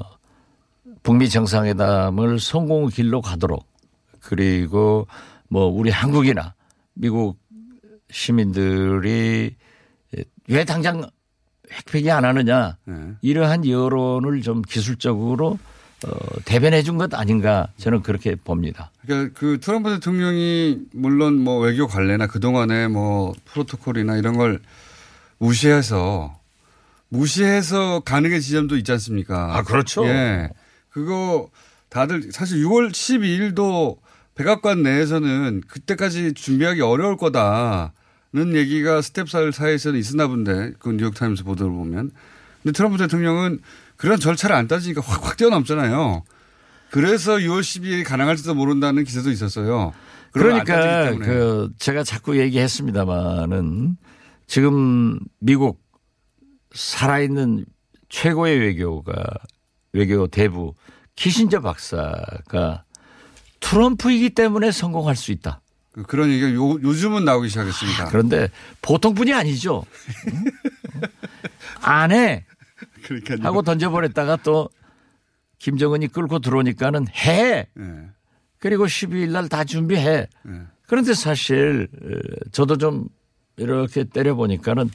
북미 1.04 1.30
정상회담을 1.30 2.40
성공의 2.40 2.92
길로 2.92 3.22
가도록 3.22 3.68
그리고 4.22 5.08
뭐 5.50 5.66
우리 5.66 5.92
한국이나 5.92 6.54
미국 6.94 7.38
시민들이 8.10 9.56
왜 10.48 10.64
당장 10.66 11.08
핵폐기 11.72 12.12
안 12.12 12.26
하느냐 12.26 12.78
예. 12.88 12.94
이러한 13.22 13.68
여론을 13.68 14.42
좀 14.42 14.62
기술적으로 14.62 15.58
어, 16.06 16.10
대변해 16.46 16.84
준 16.84 16.98
것 16.98 17.14
아닌가 17.16 17.68
저는 17.78 18.04
그렇게 18.04 18.36
봅니다. 18.36 18.92
그러니까 19.02 19.34
그 19.40 19.60
트럼프 19.60 19.90
대통령이 19.96 20.80
물론 20.94 21.40
뭐 21.40 21.60
외교 21.60 21.88
관례나 21.88 22.28
그동안의 22.28 22.90
뭐 22.90 23.34
프로토콜이나 23.46 24.18
이런 24.18 24.38
걸 24.38 24.60
무시해서 25.40 26.40
무시해서 27.10 28.02
가능의 28.02 28.42
지점도 28.42 28.78
있지 28.78 28.92
않습니까? 28.92 29.56
아, 29.58 29.64
그렇죠. 29.64 30.06
예. 30.06 30.50
그거 30.90 31.50
다들 31.90 32.32
사실 32.32 32.64
6월 32.64 32.92
12일도 32.92 33.98
백악관 34.36 34.84
내에서는 34.84 35.62
그때까지 35.68 36.34
준비하기 36.34 36.82
어려울 36.82 37.16
거다 37.18 37.94
는 38.36 38.54
얘기가 38.54 39.02
스텝살 39.02 39.54
사이에서는 39.54 39.98
있었나 39.98 40.28
본데 40.28 40.74
그 40.80 40.90
뉴욕타임스 40.90 41.46
보도를 41.46 41.72
보면. 41.72 42.12
근데 42.62 42.74
트럼프 42.74 42.98
대통령은 42.98 43.60
그런 43.96 44.20
절차를 44.20 44.54
안 44.54 44.68
따지니까 44.68 45.00
확, 45.00 45.26
확 45.26 45.38
뛰어넘잖아요. 45.38 46.22
그래서 46.92 47.38
6월 47.38 47.62
12일이 47.62 48.04
가능할지도 48.04 48.54
모른다는 48.54 49.06
기사도 49.06 49.32
있었어요. 49.32 49.94
그러니까. 50.32 51.16
그 51.16 51.70
제가 51.80 52.04
자꾸 52.04 52.38
얘기했습니다마는 52.38 53.96
지금 54.48 55.18
미국 55.40 55.82
살아있는 56.74 57.66
최고의 58.10 58.60
외교가 58.60 59.24
외교 59.94 60.28
대부 60.28 60.74
키신저 61.16 61.62
박사가 61.62 62.84
트럼프이기 63.62 64.32
때문에 64.32 64.72
성공할 64.72 65.16
수 65.16 65.32
있다. 65.32 65.62
그런 66.04 66.30
얘기가 66.30 66.54
요, 66.54 66.72
요즘은 66.82 67.24
나오기 67.26 67.50
시작했습니다. 67.50 68.06
그런데 68.10 68.50
보통 68.82 69.14
분이 69.14 69.34
아니죠. 69.34 69.84
응? 70.28 70.44
안 71.82 72.12
해. 72.12 72.46
그러니까 73.04 73.36
하고 73.48 73.62
던져버렸다가 73.62 74.38
또 74.38 74.70
김정은이 75.60 76.08
끌고 76.10 76.40
들어오니까는 76.40 77.08
해. 77.10 77.68
예. 77.80 78.10
그리고 78.60 78.86
12일 78.86 79.30
날 79.32 79.48
다 79.48 79.64
준비해. 79.64 80.28
예. 80.48 80.52
그런데 80.88 81.14
사실 81.14 81.88
어, 82.04 82.08
저도 82.52 82.78
좀 82.78 83.08
이렇게 83.58 84.04
때려보니까는 84.04 84.90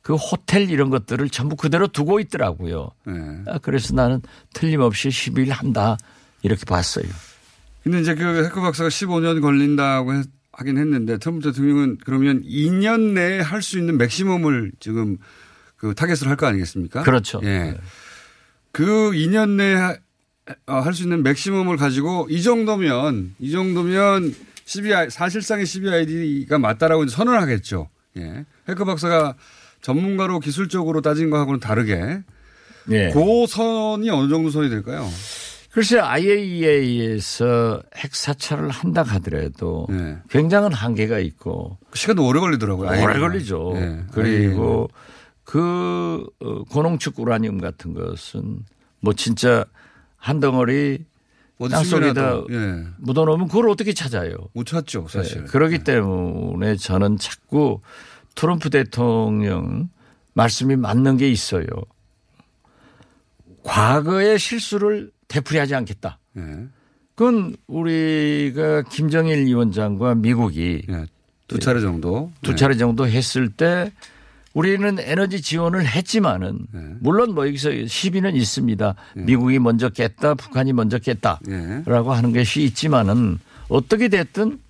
그 0.00 0.14
호텔 0.14 0.70
이런 0.70 0.88
것들을 0.90 1.28
전부 1.30 1.56
그대로 1.56 1.86
두고 1.88 2.20
있더라고요. 2.20 2.90
예. 3.08 3.12
아, 3.52 3.58
그래서 3.58 3.94
나는 3.94 4.22
틀림없이 4.54 5.08
12일 5.08 5.50
한다 5.50 5.96
이렇게 6.42 6.64
봤어요. 6.64 7.04
근데 7.82 8.00
이제 8.00 8.14
그 8.14 8.44
해커 8.44 8.60
박사가 8.60 8.88
15년 8.88 9.40
걸린다고 9.42 10.14
했- 10.14 10.26
하긴 10.58 10.76
했는데 10.76 11.18
트럼프 11.18 11.48
대통령은 11.48 11.98
그러면 12.04 12.42
2년 12.42 13.12
내에 13.12 13.38
할 13.40 13.62
수 13.62 13.78
있는 13.78 13.96
맥시멈을 13.96 14.72
지금 14.80 15.16
그 15.76 15.94
타겟을 15.94 16.28
할거 16.28 16.46
아니겠습니까? 16.46 17.04
그렇죠. 17.04 17.40
예. 17.44 17.78
그 18.72 19.12
2년 19.12 19.50
내에 19.50 19.76
할 20.66 20.92
수 20.94 21.04
있는 21.04 21.22
맥시멈을 21.22 21.76
가지고 21.76 22.26
이 22.28 22.42
정도면 22.42 23.36
이 23.38 23.52
정도면 23.52 24.34
CBI 24.64 25.10
사실상의 25.10 25.64
CBID가 25.64 26.58
맞다라고 26.58 27.06
선언을 27.06 27.40
하겠죠. 27.40 27.88
예. 28.16 28.44
해커 28.68 28.84
박사가 28.84 29.36
전문가로 29.80 30.40
기술적으로 30.40 31.02
따진 31.02 31.30
거하고는 31.30 31.60
다르게 31.60 32.20
예. 32.90 33.10
그 33.12 33.46
선이 33.46 34.10
어느 34.10 34.28
정도 34.28 34.50
선이 34.50 34.70
될까요? 34.70 35.08
글쎄 35.78 36.00
IAEA에서 36.00 37.80
핵 37.94 38.16
사찰을 38.16 38.68
한다 38.68 39.04
하더라도 39.04 39.86
예. 39.92 40.18
굉장한 40.28 40.72
한계가 40.72 41.20
있고 41.20 41.78
시간도 41.94 42.26
오래 42.26 42.40
걸리더라고요. 42.40 42.88
오래 42.88 42.98
IAEA 42.98 43.12
가. 43.12 43.20
걸리죠. 43.20 43.72
예. 43.76 44.04
그리고 44.10 44.90
그 45.44 46.26
어, 46.40 46.64
고농축 46.64 47.20
우라늄 47.20 47.58
같은 47.58 47.94
것은 47.94 48.64
뭐 48.98 49.12
진짜 49.12 49.64
한 50.16 50.40
덩어리 50.40 51.04
어디 51.60 51.72
땅 51.72 51.84
속에다 51.84 52.30
숨겨놔도, 52.32 52.46
예. 52.50 52.84
묻어놓으면 52.98 53.46
그걸 53.46 53.68
어떻게 53.68 53.92
찾아요? 53.92 54.34
못 54.54 54.66
찾죠, 54.66 55.06
사실. 55.08 55.42
네, 55.42 55.44
그렇기 55.44 55.84
때문에 55.84 56.74
저는 56.74 57.18
자꾸 57.18 57.82
트럼프 58.34 58.68
대통령 58.70 59.90
말씀이 60.34 60.74
맞는 60.74 61.18
게 61.18 61.30
있어요. 61.30 61.66
과거의 63.62 64.40
실수를 64.40 65.12
되풀이하지 65.28 65.74
않겠다. 65.74 66.18
예. 66.36 66.42
그건 67.14 67.56
우리가 67.66 68.82
김정일 68.82 69.46
위원장과 69.46 70.16
미국이 70.16 70.82
예. 70.88 71.06
두 71.46 71.58
차례 71.58 71.80
정도. 71.80 72.30
두 72.42 72.54
차례 72.56 72.76
정도 72.76 73.06
했을 73.06 73.48
때 73.48 73.92
우리는 74.54 74.98
에너지 74.98 75.40
지원을 75.40 75.86
했지만은 75.86 76.66
네. 76.72 76.80
물론 77.00 77.34
뭐 77.34 77.46
여기서 77.46 77.86
시비는 77.86 78.34
있습니다. 78.34 78.94
미국이 79.14 79.58
먼저 79.58 79.88
깼다, 79.88 80.34
북한이 80.34 80.72
먼저 80.72 80.98
깼다라고 80.98 81.50
예. 81.50 82.14
하는 82.14 82.32
것이 82.32 82.62
있지만은 82.62 83.38
어떻게 83.68 84.08
됐든. 84.08 84.60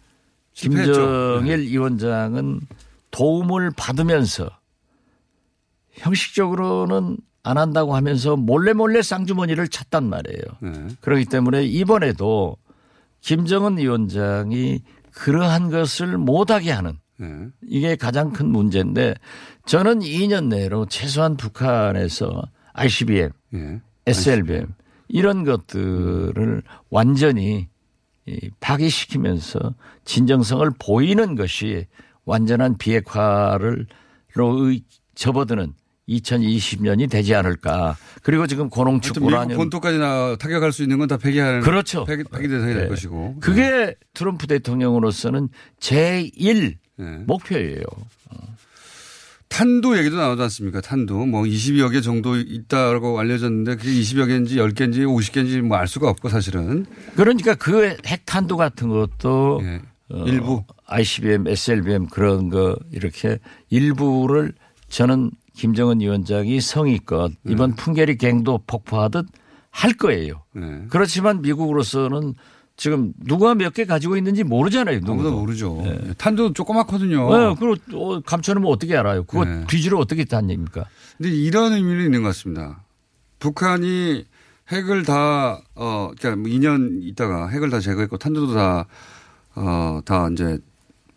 김정일 0.53 1.61
위원장은 1.61 2.61
도움을 3.12 3.71
받으면서 3.77 4.50
형식적으로는 5.93 7.17
안 7.49 7.57
한다고 7.57 7.97
하면서 7.97 8.37
몰래 8.37 8.75
몰래 8.75 9.00
쌍주머니를 9.00 9.69
찾단 9.69 10.05
말이에요. 10.05 10.43
예. 10.64 10.88
그렇기 11.00 11.25
때문에 11.25 11.64
이번에도 11.64 12.59
김정은 13.23 13.78
위원장이 13.78 14.83
그러한 15.12 15.71
것을 15.71 16.19
못하게 16.19 16.73
하는 16.73 16.99
예. 17.23 17.49
이게 17.67 17.97
가장 17.97 18.35
큰 18.35 18.49
문제인데 18.49 19.14
저는 19.64 20.00
2년 20.00 20.49
내로 20.49 20.85
최소한 20.85 21.38
북한에서 21.38 22.43
ICBM, 22.75 23.31
예. 23.55 23.81
SLBM 24.07 24.75
이런 25.09 25.45
것들을 25.45 26.62
완전히 26.90 27.69
이 28.26 28.50
파기시키면서 28.61 29.75
진정성을 30.05 30.71
보이는 30.78 31.35
것이 31.35 31.87
완전한 32.26 32.76
비핵화를 32.76 33.87
로 34.35 34.71
접어드는 35.14 35.73
2020년이 36.09 37.11
되지 37.11 37.35
않을까. 37.35 37.97
그리고 38.23 38.47
지금 38.47 38.69
고농축 38.71 39.17
하여튼 39.17 39.23
미국 39.23 39.37
우라늄 39.37 39.57
본토까지 39.57 39.99
나 39.99 40.37
타격할 40.37 40.73
수 40.73 40.83
있는 40.83 40.99
건 40.99 41.09
다 41.09 41.17
폐기하는. 41.17 41.61
그렇죠. 41.61 42.05
폐기, 42.05 42.25
폐기 42.25 42.49
대상이 42.49 42.73
될 42.75 42.83
네. 42.85 42.88
것이고. 42.88 43.37
그게 43.41 43.95
트럼프 44.15 44.47
대통령으로서는 44.47 45.49
제1 45.81 46.75
예. 47.00 47.05
목표예요. 47.27 47.83
탄도 49.49 49.97
얘기도 49.99 50.17
나오지 50.17 50.43
않습니까? 50.43 50.81
탄도. 50.83 51.25
뭐 51.27 51.43
20여 51.45 51.91
개 51.91 52.00
정도 52.03 52.37
있다고 52.37 53.19
알려졌는데 53.19 53.77
그게 53.77 53.88
20여 53.91 54.27
개인지 54.27 54.57
10개인지 54.57 54.99
50개인지 55.07 55.62
뭐 55.62 55.79
알 55.79 55.88
수가 55.88 56.09
없고 56.11 56.29
사실은. 56.29 56.85
그러니까 57.17 57.55
그 57.55 57.97
핵탄두 58.07 58.57
같은 58.57 58.88
것도 58.88 59.61
예. 59.63 59.80
어, 60.11 60.25
일부. 60.26 60.65
ICBM, 60.87 61.47
SLBM 61.49 62.06
그런 62.09 62.49
거 62.50 62.76
이렇게 62.93 63.39
일부를 63.71 64.52
저는 64.89 65.30
김정은 65.58 66.00
위원장이 66.00 66.60
성의껏 66.60 67.32
네. 67.42 67.52
이번 67.52 67.75
풍계리 67.75 68.16
갱도 68.16 68.60
폭파하듯 68.66 69.26
할 69.71 69.92
거예요. 69.94 70.44
예. 70.56 70.86
그렇지만 70.88 71.42
미국으로서는 71.42 72.34
지금 72.76 73.12
누가 73.18 73.56
몇 73.56 73.73
개 73.75 73.84
가지고 73.84 74.16
있는지 74.16 74.44
모르잖아요. 74.44 75.00
누구도. 75.00 75.32
모르죠. 75.32 75.82
예. 75.84 76.14
탄도 76.16 76.52
조그맣거든요. 76.52 77.28
네, 77.36 77.44
어, 77.94 78.21
감춰놓으면 78.25 78.71
어떻게 78.71 78.97
알아요? 78.97 79.25
그거 79.25 79.44
네. 79.44 79.64
뒤지를 79.66 79.99
어떻게 79.99 80.25
다닙니까? 80.25 80.86
근데 81.16 81.30
이런 81.30 81.73
의미는 81.73 82.04
있는 82.04 82.23
것 82.23 82.28
같습니다. 82.28 82.84
북한이 83.40 84.25
핵을 84.71 85.02
다, 85.04 85.60
어, 85.75 86.10
그러니까 86.16 86.36
뭐 86.40 86.50
2년 86.50 87.00
있다가 87.02 87.49
핵을 87.49 87.71
다 87.71 87.80
제거했고 87.80 88.16
탄도도 88.18 88.54
다, 88.54 88.86
어, 89.56 90.00
다 90.04 90.28
이제 90.32 90.58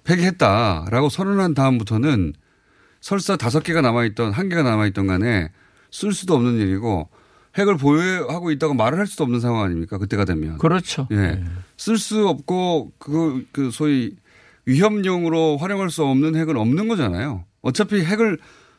폐기했다라고 0.04 1.10
선언한 1.10 1.54
다음부터는 1.54 2.34
설사 3.02 3.36
다섯 3.36 3.62
개가 3.62 3.82
남아있던 3.82 4.32
한 4.32 4.48
개가 4.48 4.64
남아있던 4.64 5.08
간에 5.08 5.50
쓸 5.90 6.14
수도 6.14 6.36
없는 6.36 6.58
일이고 6.58 7.10
핵을 7.58 7.76
보유하고 7.76 8.52
있다고 8.52 8.74
말을 8.76 8.98
할 8.98 9.08
수도 9.08 9.24
없는 9.26 9.42
상황 9.42 9.64
아닙니까? 9.64 9.98
그때가 9.98 10.24
되면. 10.24 10.58
그렇죠. 10.58 11.08
예. 11.12 11.44
쓸수 11.76 12.28
없고 12.28 12.94
그, 12.98 13.46
그 13.52 13.72
소위 13.72 14.16
위협용으로 14.66 15.58
활용할 15.58 15.90
수 15.90 16.06
없는 16.06 16.36
핵은 16.36 16.56
없는 16.56 16.88
거잖아요. 16.88 17.44
어차피 17.62 18.06
핵을 18.06 18.38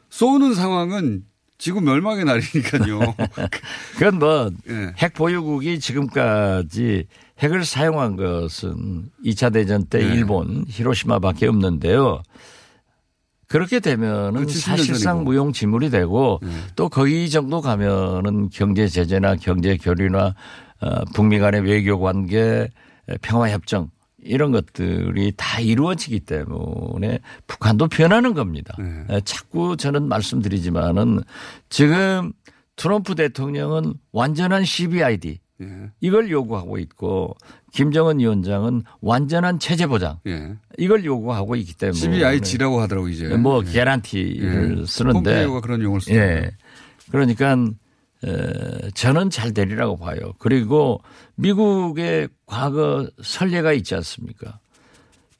쏘는 0.08 0.54
상황은 0.54 1.24
지구 1.58 1.80
멸망의 1.80 2.24
날이니까요. 2.24 3.14
그건 3.94 4.18
뭐 4.18 4.50
예. 4.68 4.94
핵 4.98 5.12
보유국이 5.14 5.78
지금까지 5.78 7.06
핵을 7.40 7.64
사용한 7.64 8.16
것은 8.16 9.10
2차 9.24 9.52
대전 9.52 9.84
때 9.84 9.98
네. 9.98 10.14
일본 10.14 10.64
히로시마 10.66 11.18
밖에 11.18 11.46
없는데요. 11.46 12.22
그렇게 13.52 13.80
되면은 13.80 14.32
그렇지, 14.32 14.60
10년 14.60 14.62
사실상. 14.62 15.24
무용지물이 15.24 15.90
되고 15.90 16.40
네. 16.42 16.48
또 16.74 16.88
거기 16.88 17.28
정도 17.28 17.60
가면은 17.60 18.48
경제 18.48 18.88
제재나 18.88 19.36
경제 19.36 19.76
교류나 19.76 20.34
어, 20.80 21.04
북미 21.12 21.38
간의 21.38 21.60
외교 21.60 22.00
관계 22.00 22.70
평화 23.20 23.50
협정 23.50 23.90
이런 24.24 24.52
것들이 24.52 25.34
다 25.36 25.60
이루어지기 25.60 26.20
때문에 26.20 27.18
북한도 27.46 27.88
변하는 27.88 28.32
겁니다. 28.32 28.74
네. 28.78 29.04
에, 29.10 29.20
자꾸 29.20 29.76
저는 29.76 30.08
말씀드리지만은 30.08 31.20
지금 31.68 32.32
트럼프 32.76 33.14
대통령은 33.14 33.92
완전한 34.12 34.64
CBID 34.64 35.40
예. 35.60 35.66
이걸 36.00 36.30
요구하고 36.30 36.78
있고 36.78 37.36
김정은 37.72 38.20
위원장은 38.20 38.84
완전한 39.00 39.58
체제 39.58 39.86
보장 39.86 40.20
예. 40.26 40.54
이걸 40.78 41.04
요구하고 41.04 41.56
있기 41.56 41.74
때문에 41.74 41.98
CBIG라고 41.98 42.80
하더라고 42.80 43.08
이제. 43.08 43.28
뭐 43.36 43.62
예. 43.66 43.72
개란티를 43.72 44.80
예. 44.80 44.86
쓰는데 44.86 45.12
폼페이오가 45.14 45.60
그런 45.62 45.82
용어를 45.82 46.00
쓰죠. 46.02 46.14
예. 46.14 46.50
그러니까 47.10 47.56
에, 48.24 48.90
저는 48.94 49.30
잘 49.30 49.54
되리라고 49.54 49.96
봐요. 49.96 50.34
그리고 50.38 51.02
미국의 51.36 52.28
과거 52.46 53.08
선례가 53.22 53.72
있지 53.72 53.94
않습니까? 53.94 54.60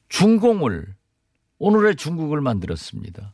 중공을 0.09 0.87
오늘의 1.59 1.95
중국을 1.95 2.41
만들었습니다. 2.41 3.33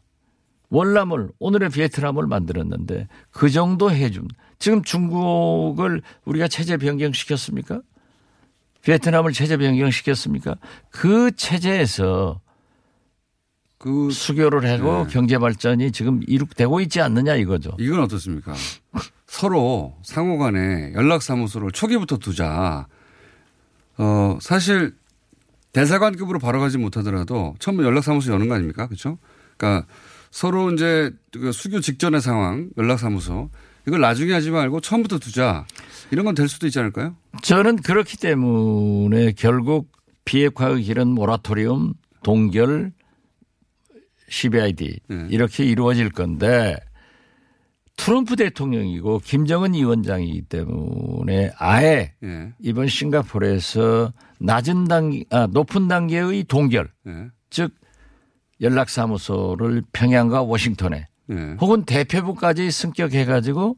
월남을 0.70 1.30
오늘의 1.40 1.70
베트남을 1.70 2.28
만들었는데 2.28 3.08
그 3.32 3.50
정도 3.50 3.90
해준 3.92 4.28
지금 4.60 4.84
중국을 4.84 6.02
우리가 6.26 6.48
체제 6.48 6.78
변경시켰습니까? 6.78 7.82
베트남을 8.84 9.34
체제 9.34 9.58
변경시켰습니까? 9.58 10.56
그 10.90 11.32
체제에서 11.36 12.42
그 13.78 14.12
수교를 14.12 14.70
하고 14.70 15.06
네. 15.06 15.14
경제 15.14 15.38
발전이 15.38 15.92
지금 15.92 16.22
이룩되고 16.28 16.82
있지 16.82 17.02
않느냐 17.02 17.36
이거죠. 17.36 17.72
이건 17.80 18.02
어떻습니까? 18.02 18.54
서로 19.26 19.96
상호 20.04 20.38
간에 20.38 20.92
연락사무소를 20.94 21.72
초기부터 21.72 22.18
두자. 22.18 22.88
어, 23.98 24.38
사실 24.42 24.96
대사관급으로 25.72 26.40
바로 26.40 26.60
가지 26.60 26.78
못하더라도 26.78 27.56
처음 27.60 27.82
연락사무소 27.84 28.34
여는 28.34 28.50
거 28.50 28.56
아닙니까? 28.56 28.88
그렇죠? 28.88 29.18
그러니까 29.56 29.88
서로 30.32 30.72
이제 30.72 31.12
그 31.32 31.52
수교 31.52 31.80
직전의 31.80 32.22
상황, 32.22 32.70
연락사무소 32.78 33.50
이걸 33.90 34.02
나중에 34.02 34.32
하지 34.34 34.52
말고 34.52 34.82
처음부터 34.82 35.18
두자. 35.18 35.66
이런 36.12 36.24
건 36.26 36.36
될 36.36 36.48
수도 36.48 36.68
있지 36.68 36.78
않을까요? 36.78 37.16
저는 37.42 37.78
그렇기 37.78 38.18
때문에 38.18 39.32
결국 39.32 39.92
비핵화의 40.26 40.84
길은 40.84 41.08
모라토리움, 41.08 41.94
동결, 42.22 42.92
CBID 44.30 45.00
네. 45.08 45.28
이렇게 45.32 45.64
이루어질 45.66 46.12
건데 46.12 46.76
트럼프 47.98 48.36
대통령이고 48.36 49.20
김정은 49.26 49.74
위원장이기 49.74 50.44
때문에 50.44 51.52
아예 51.58 52.14
예. 52.24 52.54
이번 52.60 52.88
싱가포르에서 52.88 54.14
낮은 54.40 54.86
단계, 54.86 55.26
아, 55.32 55.48
높은 55.48 55.88
단계의 55.88 56.44
동결, 56.44 56.92
예. 57.08 57.12
즉 57.50 57.74
연락사무소를 58.62 59.82
평양과 59.94 60.44
워싱턴에 60.44 61.08
예. 61.32 61.56
혹은 61.62 61.84
대표부까지 61.86 62.72
승격해가지고 62.72 63.78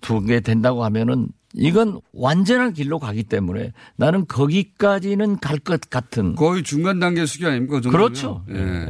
두개 0.00 0.40
된다고 0.40 0.84
하면은 0.84 1.28
이건 1.54 2.00
완전한 2.12 2.72
길로 2.72 2.98
가기 2.98 3.24
때문에 3.24 3.72
나는 3.96 4.26
거기까지는 4.26 5.38
갈 5.40 5.58
것 5.58 5.80
같은. 5.90 6.34
거의 6.34 6.62
중간 6.62 7.00
단계 7.00 7.24
수기 7.26 7.46
아닙니까? 7.46 7.80
그? 7.80 7.90
그렇죠. 7.90 8.44
예. 8.50 8.88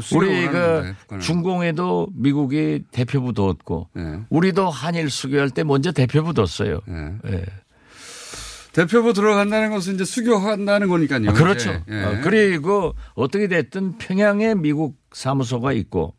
수기가 0.00 0.16
우리가 0.16 0.58
원하는데, 0.58 0.94
북한은. 1.00 1.20
중공에도 1.20 2.08
미국이 2.14 2.82
대표부 2.92 3.34
뒀고 3.34 3.88
예. 3.98 4.20
우리도 4.30 4.70
한일 4.70 5.10
수교할 5.10 5.50
때 5.50 5.62
먼저 5.64 5.92
대표부 5.92 6.32
뒀어요. 6.32 6.80
예. 6.88 7.30
예. 7.30 7.44
대표부 8.72 9.12
들어간다는 9.12 9.70
것은 9.70 9.94
이제 9.96 10.04
수교한다는 10.06 10.88
거니까요. 10.88 11.28
아, 11.28 11.32
그렇죠. 11.34 11.82
예. 11.90 12.02
어, 12.04 12.20
그리고 12.22 12.94
어떻게 13.14 13.46
됐든 13.48 13.98
평양에 13.98 14.54
미국 14.54 14.96
사무소가 15.12 15.74
있고 15.74 16.14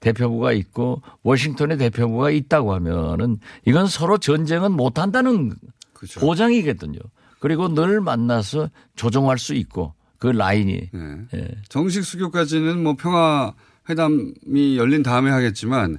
대표부가 0.00 0.52
있고 0.52 1.02
워싱턴에 1.22 1.76
대표부가 1.76 2.30
있다고 2.30 2.74
하면은 2.74 3.38
이건 3.66 3.86
서로 3.86 4.18
전쟁은 4.18 4.72
못 4.72 4.98
한다는 4.98 5.52
그렇죠. 5.92 6.20
보장이거든요. 6.20 6.98
그리고 7.38 7.72
늘 7.72 8.00
만나서 8.00 8.70
조정할 8.96 9.38
수 9.38 9.54
있고 9.54 9.94
그 10.18 10.26
라인이 10.26 10.90
예. 10.94 11.38
예. 11.38 11.48
정식 11.68 12.04
수교까지는 12.04 12.82
뭐 12.82 12.96
평화 12.96 13.54
회담이 13.88 14.76
열린 14.76 15.02
다음에 15.02 15.30
하겠지만 15.30 15.98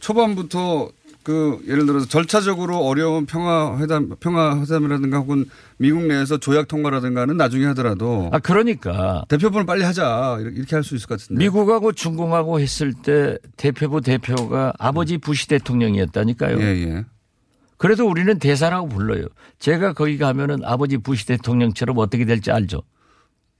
초반부터 0.00 0.90
그 1.24 1.62
예를 1.68 1.86
들어서 1.86 2.06
절차적으로 2.06 2.78
어려운 2.78 3.26
평화 3.26 3.78
회담 3.78 4.10
평화 4.18 4.60
회담이라든가 4.60 5.18
혹은 5.18 5.44
미국 5.78 6.02
내에서 6.06 6.38
조약 6.38 6.66
통과라든가는 6.68 7.36
나중에 7.36 7.64
하더라도 7.66 8.28
아 8.32 8.38
그러니까 8.40 9.24
대표부는 9.28 9.64
빨리 9.66 9.84
하자 9.84 10.38
이렇게- 10.40 10.74
할 10.74 10.82
수 10.82 10.96
있을 10.96 11.06
것 11.06 11.20
같은데. 11.20 11.38
미국하고 11.44 11.92
중공하고 11.92 12.58
했을 12.60 12.92
때 12.92 13.38
대표부 13.56 14.00
대표가 14.00 14.72
아버지 14.78 15.16
부시 15.18 15.46
대통령이었다니까요. 15.48 16.58
예, 16.60 16.64
예. 16.88 17.04
그래도 17.76 18.08
우리는 18.08 18.38
대사라고 18.38 18.88
불러요. 18.88 19.26
제가 19.58 19.92
거기 19.92 20.18
가면은 20.18 20.60
아버지 20.64 20.98
부시 20.98 21.26
대통령처럼 21.26 21.98
어떻게 21.98 22.24
될지 22.24 22.50
알죠. 22.50 22.82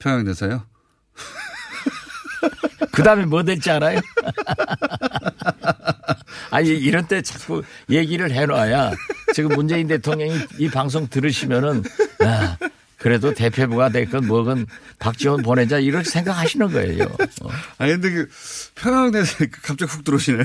평양 0.01 0.25
대사요? 0.25 0.63
그 2.93 3.03
다음에 3.03 3.25
뭐 3.25 3.43
될지 3.45 3.71
알아요? 3.71 4.01
아니, 6.53 6.69
이런 6.69 7.07
때 7.09 7.23
자꾸 7.23 7.63
얘기를 7.91 8.31
해놔야 8.31 8.93
지금 9.35 9.57
문재인 9.57 9.89
대통령이 9.89 10.39
이 10.59 10.69
방송 10.69 11.09
들으시면은, 11.09 11.83
야, 12.25 12.57
그래도 13.03 13.35
대표부가 13.35 13.89
됐건 13.89 14.29
뭐건 14.29 14.67
박지원 15.01 15.43
보내자 15.43 15.81
이렇게 15.81 16.09
생각하시는 16.09 16.69
거예요. 16.71 17.05
어. 17.43 17.49
아니 17.79 17.93
근데 17.93 18.11
그 18.11 18.29
평양 18.77 19.11
대사 19.11 19.45
갑자기 19.61 19.91
훅 19.91 20.05
들어오시네. 20.05 20.45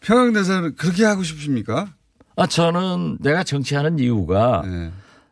평양 0.00 0.34
대사를 0.34 0.76
그렇게 0.76 1.06
하고 1.06 1.22
싶습니까? 1.22 1.88
아, 2.36 2.46
저는 2.46 3.16
내가 3.20 3.44
정치하는 3.44 3.98
이유가 3.98 4.62
예. 4.66 4.90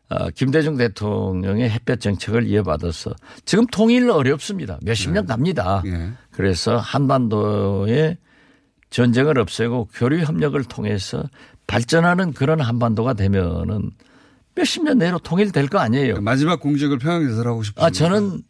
어, 0.09 0.29
김대중 0.31 0.75
대통령의 0.75 1.69
햇볕 1.69 2.01
정책을 2.01 2.47
이어받아서 2.47 3.13
지금 3.45 3.67
통일 3.67 4.09
어렵습니다. 4.09 4.79
몇십 4.81 5.11
년 5.11 5.27
갑니다. 5.27 5.83
예. 5.85 6.13
그래서 6.31 6.77
한반도에 6.77 8.17
전쟁을 8.89 9.37
없애고 9.39 9.89
교류 9.93 10.19
협력을 10.23 10.61
통해서 10.65 11.23
발전하는 11.67 12.33
그런 12.33 12.59
한반도가 12.59 13.13
되면은 13.13 13.91
몇십 14.55 14.83
년 14.83 14.97
내로 14.97 15.19
통일될 15.19 15.67
거 15.67 15.79
아니에요. 15.79 16.21
마지막 16.21 16.59
공직을 16.59 16.97
평양 16.97 17.25
대사를 17.25 17.49
하고 17.49 17.63
싶습니다. 17.63 17.85
아, 17.85 17.89
저는 17.89 18.41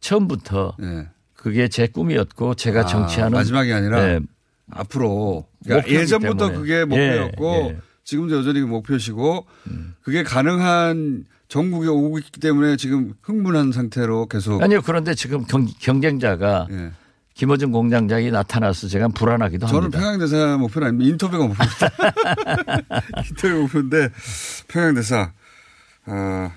처음부터 0.00 0.76
예. 0.82 1.08
그게 1.34 1.68
제 1.68 1.86
꿈이었고 1.86 2.54
제가 2.54 2.80
아, 2.80 2.86
정치하는 2.86 3.32
마지막이 3.32 3.72
아니라 3.72 4.04
네, 4.04 4.20
앞으로 4.70 5.46
그러니까 5.64 5.88
예전부터 5.88 6.48
때문에. 6.48 6.58
그게 6.58 6.84
목표였고 6.84 7.46
예, 7.46 7.68
예. 7.68 7.78
지금도 8.02 8.36
여전히 8.36 8.60
그 8.60 8.66
목표시고 8.66 9.46
그게 10.02 10.22
가능한 10.22 11.24
전국에 11.48 11.88
오고 11.88 12.18
있기 12.18 12.40
때문에 12.40 12.76
지금 12.76 13.14
흥분한 13.22 13.72
상태로 13.72 14.26
계속 14.26 14.62
아니요 14.62 14.82
그런데 14.82 15.14
지금 15.14 15.44
경, 15.44 15.66
경쟁자가 15.78 16.66
예. 16.70 16.90
김어준 17.34 17.72
공장장이 17.72 18.30
나타나서 18.30 18.86
제가 18.88 19.08
불안하기도 19.08 19.66
저는 19.66 19.82
합니다. 19.84 19.98
평양대사 19.98 20.56
목표는 20.56 20.88
아닙니다. 20.88 21.10
인터뷰가 21.10 21.46
목표입니다. 21.48 21.90
인터뷰 23.28 23.54
목표인데 23.62 24.08
평양대사 24.68 25.32
아, 26.06 26.52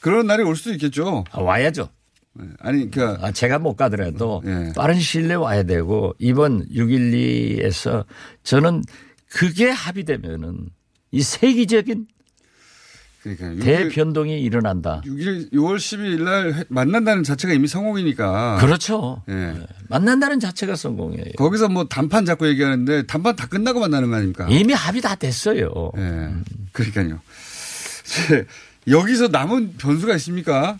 그런 0.00 0.26
날이 0.26 0.44
올 0.44 0.54
수도 0.56 0.72
있겠죠. 0.72 1.24
아, 1.32 1.40
와야죠. 1.40 1.88
예. 2.40 2.44
아니 2.60 2.90
그러니까 2.90 3.26
아, 3.26 3.32
제가 3.32 3.58
못 3.58 3.74
가더라도 3.74 4.42
예. 4.46 4.72
빠른 4.76 4.98
시일 5.00 5.26
내에 5.28 5.34
와야 5.36 5.64
되고 5.64 6.14
이번 6.18 6.68
6.12에서 6.68 8.04
저는 8.44 8.82
그게 9.28 9.70
합의되면은 9.70 10.68
이 11.10 11.20
세계적인 11.20 12.06
그러니까 13.22 13.64
대변동이 13.64 14.40
일어난다. 14.40 15.00
6일 15.04 15.52
6월 15.52 15.76
12일 15.76 16.22
날 16.24 16.52
회- 16.54 16.64
만난다는 16.68 17.22
자체가 17.22 17.54
이미 17.54 17.68
성공이니까. 17.68 18.58
그렇죠. 18.60 19.22
예. 19.28 19.54
만난다는 19.88 20.40
자체가 20.40 20.74
성공이에요. 20.74 21.32
거기서 21.38 21.68
뭐 21.68 21.84
단판 21.84 22.24
잡고 22.24 22.48
얘기하는데 22.48 23.06
단판 23.06 23.36
다 23.36 23.46
끝나고 23.46 23.78
만나는 23.78 24.10
거 24.10 24.16
아닙니까? 24.16 24.46
이미 24.50 24.72
합의 24.72 25.00
다 25.00 25.14
됐어요. 25.14 25.92
예. 25.98 26.30
그러니까요. 26.72 27.20
여기서 28.88 29.28
남은 29.28 29.74
변수가 29.78 30.14
있습니까? 30.16 30.78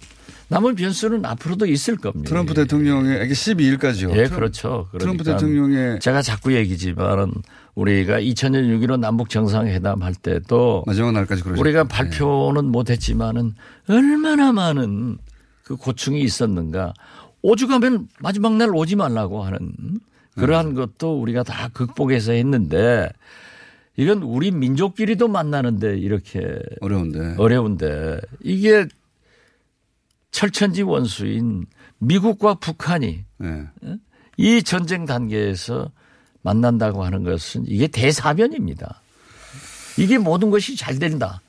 남은 0.48 0.74
변수는 0.74 1.24
앞으로도 1.24 1.66
있을 1.66 1.96
겁니다. 1.96 2.28
트럼프 2.28 2.52
대통령의 2.54 3.24
이게 3.24 3.32
12일까지요. 3.32 4.14
예, 4.16 4.28
그렇죠. 4.28 4.88
트럼프 4.98 5.22
그러니까 5.22 5.24
대통령의 5.38 6.00
제가 6.00 6.20
자꾸 6.20 6.52
얘기지만은 6.52 7.32
우리가 7.74 8.20
2000년 8.20 8.68
6.15 8.80 9.00
남북 9.00 9.30
정상회담 9.30 10.02
할 10.02 10.14
때도 10.14 10.84
마지막 10.86 11.12
날까지 11.12 11.42
그러죠. 11.42 11.60
우리가 11.60 11.84
발표는 11.84 12.66
못했지만은 12.66 13.54
얼마나 13.88 14.52
많은 14.52 15.18
그 15.64 15.76
고충이 15.76 16.20
있었는가. 16.20 16.92
오죽하면 17.40 18.08
마지막 18.20 18.56
날 18.56 18.74
오지 18.74 18.96
말라고 18.96 19.42
하는 19.42 19.72
그러한 20.36 20.74
것도 20.74 21.20
우리가 21.20 21.42
다 21.42 21.68
극복해서 21.72 22.32
했는데 22.32 23.08
이건 23.96 24.22
우리 24.22 24.50
민족끼리도 24.50 25.28
만나는데 25.28 25.98
이렇게 25.98 26.58
어려운데. 26.80 27.34
어려운데 27.38 28.20
이게 28.42 28.86
철천지 30.30 30.82
원수인 30.82 31.66
미국과 31.98 32.54
북한이 32.54 33.24
예. 33.42 33.68
이 34.38 34.62
전쟁 34.62 35.04
단계에서 35.04 35.90
만난다고 36.42 37.04
하는 37.04 37.22
것은 37.24 37.64
이게 37.66 37.86
대사변입니다. 37.86 39.00
이게 39.96 40.18
모든 40.18 40.50
것이 40.50 40.76
잘 40.76 40.98
된다. 40.98 41.40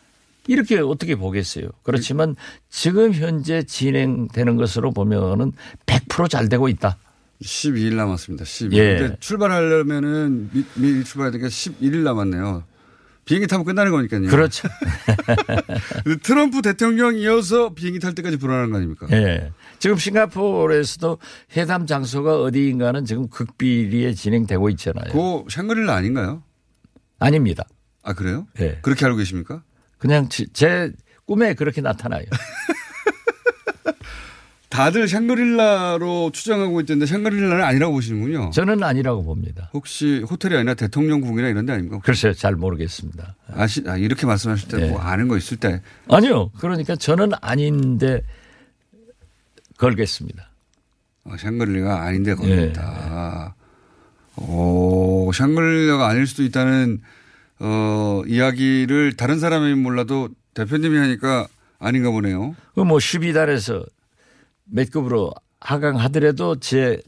이렇게 0.47 0.79
어떻게 0.79 1.15
보겠어요. 1.15 1.69
그렇지만 1.84 2.36
지금 2.69 3.13
현재 3.13 3.63
진행되는 3.63 4.58
것으로 4.58 4.91
보면은 4.91 5.53
100%잘 5.86 6.49
되고 6.49 6.67
있다. 6.67 6.97
12일 7.41 7.95
남았습니다. 7.95 8.45
12일. 8.45 8.73
예. 8.73 9.17
출발하려면은 9.19 10.49
미, 10.53 10.63
미리 10.75 11.03
출발해야 11.03 11.32
되니까 11.32 11.47
11일 11.47 11.97
남았네요. 12.03 12.63
비행기 13.25 13.47
타면 13.47 13.65
끝나는 13.65 13.91
거니까요. 13.91 14.27
그렇죠. 14.27 14.67
트럼프 16.23 16.62
대통령 16.62 17.15
이어서 17.17 17.73
비행기 17.73 17.99
탈 17.99 18.13
때까지 18.15 18.38
불안한 18.38 18.71
거 18.71 18.77
아닙니까? 18.77 19.08
예. 19.12 19.51
지금 19.84 19.98
싱가포르에서도 19.98 21.17
회담 21.58 21.86
장소가 21.86 22.39
어디인가는 22.39 23.04
지금 23.04 23.28
극비리에 23.28 24.13
진행되고 24.13 24.69
있잖아요. 24.69 25.12
그 25.12 25.43
샹그릴라 25.52 25.93
아닌가요? 25.93 26.41
아닙니다. 27.19 27.65
아 28.02 28.13
그래요? 28.13 28.48
예. 28.62 28.80
그렇게 28.82 29.04
알고 29.06 29.17
계십니까? 29.17 29.62
그냥 29.98 30.30
지- 30.30 30.48
제 30.54 30.89
꿈에 31.26 31.54
그렇게 31.54 31.82
나타나요. 31.82 32.24
다들 34.69 35.10
샹그릴라로 35.10 36.32
추정하고 36.32 36.80
있던데 36.80 37.06
샹그릴라는 37.06 37.62
아니라고 37.65 37.91
보시는군요. 37.96 38.52
저는 38.52 38.82
아니라고 38.84 39.22
봅니다. 39.26 39.69
혹시 39.74 40.24
호텔이 40.30 40.56
아니라 40.56 40.76
대통령궁이나 40.76 41.50
이런 41.50 41.65
데 41.65 41.74
아닙니까? 41.74 42.00
글쎄요, 42.02 42.32
잘 42.34 42.56
모르겠습니다. 42.56 43.36
아시, 43.54 43.84
아, 43.86 43.98
이렇게 43.98 44.26
말씀하실 44.26 44.69
때뭐 44.69 44.88
네. 44.88 44.96
아는 44.98 45.28
거 45.28 45.36
있을 45.36 45.58
때 45.58 45.82
아니요. 46.08 46.52
그러니까 46.58 46.96
저는 46.96 47.32
아닌데 47.41 48.22
걸겠습니다. 49.77 50.49
어, 51.25 51.38
샹그릴라가 51.38 52.01
아닌데 52.03 52.31
예. 52.31 52.36
걸렸다. 52.36 53.55
오, 54.36 55.31
샹그릴라가 55.33 56.07
아닐 56.07 56.27
수도 56.27 56.43
있다는 56.43 57.01
어, 57.59 58.23
이야기를 58.27 59.15
다른 59.15 59.39
사람이 59.39 59.75
몰라도 59.75 60.29
대표님이 60.53 60.97
하니까 60.97 61.47
아닌가 61.79 62.12
보네요. 62.12 62.55
그뭐 62.75 62.97
12달에서 62.97 63.86
몇 64.65 64.91
급으로 64.91 65.33
하강하더라도 65.59 66.59
제 66.59 67.01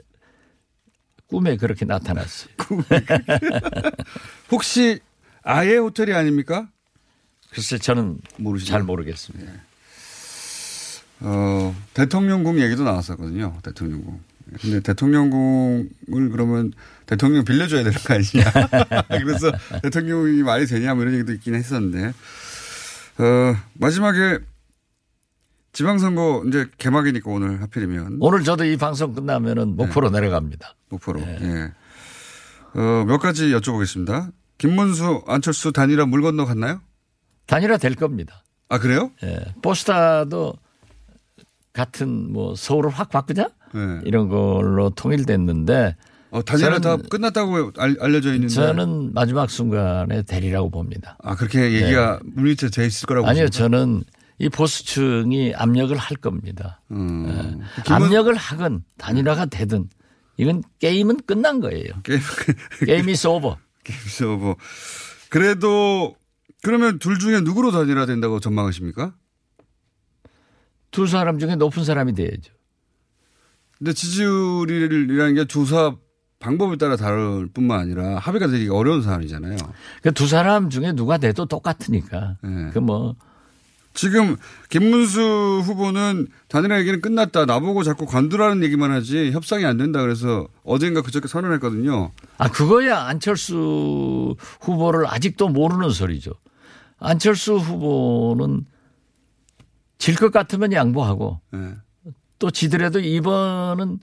꿈에 1.27 1.57
그렇게 1.57 1.85
나타났어요. 1.85 2.53
혹시 4.51 4.99
아예 5.43 5.77
호텔이 5.77 6.13
아닙니까? 6.13 6.69
글쎄 7.51 7.77
저는 7.77 8.19
모르시죠? 8.37 8.71
잘 8.71 8.83
모르겠습니다. 8.83 9.51
어, 11.21 11.75
대통령궁 11.93 12.59
얘기도 12.59 12.83
나왔었거든요. 12.83 13.57
대통령궁. 13.63 14.19
근데 14.61 14.79
대통령궁을 14.81 16.29
그러면 16.31 16.71
대통령 17.05 17.43
빌려줘야 17.43 17.83
되는 17.83 17.97
거 17.97 18.13
아니냐. 18.13 19.07
그래서 19.23 19.51
대통령이 19.81 20.43
말이 20.43 20.65
되냐 20.67 20.93
뭐 20.93 21.03
이런 21.03 21.15
얘기도 21.15 21.33
있긴 21.33 21.55
했었는데. 21.55 22.13
어, 23.17 23.55
마지막에 23.73 24.39
지방선거 25.73 26.43
이제 26.47 26.67
개막이니까 26.77 27.29
오늘 27.29 27.61
하필이면. 27.61 28.17
오늘 28.21 28.43
저도 28.43 28.65
이 28.65 28.77
방송 28.77 29.13
끝나면은 29.13 29.75
목포로 29.75 30.09
내려갑니다. 30.09 30.75
목포로. 30.89 31.21
예. 31.21 31.73
어, 32.75 33.05
몇 33.05 33.17
가지 33.17 33.51
여쭤보겠습니다. 33.51 34.31
김문수, 34.57 35.23
안철수 35.27 35.73
단일화 35.73 36.05
물 36.05 36.21
건너 36.21 36.45
갔나요? 36.45 36.81
단일화 37.47 37.77
될 37.77 37.95
겁니다. 37.95 38.43
아, 38.69 38.79
그래요? 38.79 39.11
예. 39.23 39.53
포스타도 39.61 40.55
같은 41.75 42.31
뭐 42.31 42.55
서울을 42.55 42.89
확 42.89 43.09
바꾸자 43.09 43.49
네. 43.73 43.99
이런 44.05 44.29
걸로 44.29 44.89
통일됐는데 44.91 45.95
어, 46.31 46.41
단일화 46.41 46.79
다 46.79 46.97
끝났다고 46.97 47.71
알, 47.77 47.95
알려져 47.99 48.33
있는데. 48.33 48.53
저는 48.53 49.13
마지막 49.13 49.49
순간에 49.49 50.23
되리라고 50.23 50.69
봅니다. 50.69 51.17
아, 51.23 51.35
그렇게 51.35 51.73
얘기가 51.73 52.19
물밑에 52.23 52.69
돼 52.71 52.85
있을 52.85 53.05
거라고. 53.05 53.25
네. 53.25 53.31
아니요, 53.31 53.45
보십니까? 53.45 53.63
저는 53.77 54.03
이 54.39 54.49
보수층이 54.49 55.53
압력을 55.55 55.95
할 55.95 56.17
겁니다. 56.17 56.81
음. 56.91 57.25
예. 57.27 57.83
김문- 57.83 58.03
압력을 58.03 58.33
하건 58.35 58.83
단일화가 58.97 59.45
되든 59.45 59.89
이건 60.37 60.61
게임은 60.79 61.21
끝난 61.25 61.61
거예요. 61.61 61.93
게임, 62.03 62.19
게임이 62.85 63.13
오버. 63.29 63.57
그래서 63.83 64.35
뭐. 64.35 64.55
그래도 65.29 66.15
그러면 66.63 66.99
둘 66.99 67.19
중에 67.19 67.39
누구로 67.41 67.71
단일화 67.71 68.05
된다고 68.05 68.39
전망하십니까? 68.41 69.13
두 70.95 71.07
사람 71.07 71.39
중에 71.39 71.57
높은 71.57 71.83
사람이 71.83 72.13
돼야죠. 72.13 72.53
근데 73.77 73.91
지지율이라는 73.91 75.35
게 75.35 75.43
조사 75.43 75.93
방법에 76.39 76.77
따라 76.77 76.95
다를 76.95 77.49
뿐만 77.53 77.81
아니라 77.81 78.17
합의가 78.17 78.47
되기가 78.47 78.73
어려운 78.77 79.01
사안이잖아요. 79.01 79.57
그두 80.01 80.25
사람 80.25 80.69
중에 80.69 80.93
누가 80.93 81.17
돼도 81.17 81.47
똑같으니까. 81.47 82.37
네. 82.41 82.69
그 82.71 82.79
뭐 82.79 83.15
지금 83.93 84.37
김문수 84.69 85.63
후보는 85.65 86.27
단일화 86.47 86.79
얘기는 86.79 87.01
끝났다. 87.01 87.43
나보고 87.45 87.83
자꾸 87.83 88.05
관두라는 88.05 88.63
얘기만 88.63 88.91
하지 88.91 89.31
협상이 89.33 89.65
안 89.65 89.75
된다. 89.75 90.01
그래서 90.01 90.47
어젠가 90.63 91.01
그저께 91.01 91.27
선언했거든요. 91.27 92.11
아, 92.37 92.49
그거야 92.49 92.99
안철수 93.03 94.35
후보를 94.61 95.07
아직도 95.07 95.49
모르는 95.49 95.89
소리죠. 95.89 96.31
안철수 96.99 97.55
후보는 97.57 98.65
질 100.05 100.15
것 100.15 100.31
같으면 100.31 100.71
양보하고 100.71 101.39
예. 101.55 101.73
또 102.37 102.51
지더라도 102.51 102.99
이번은 102.99 103.99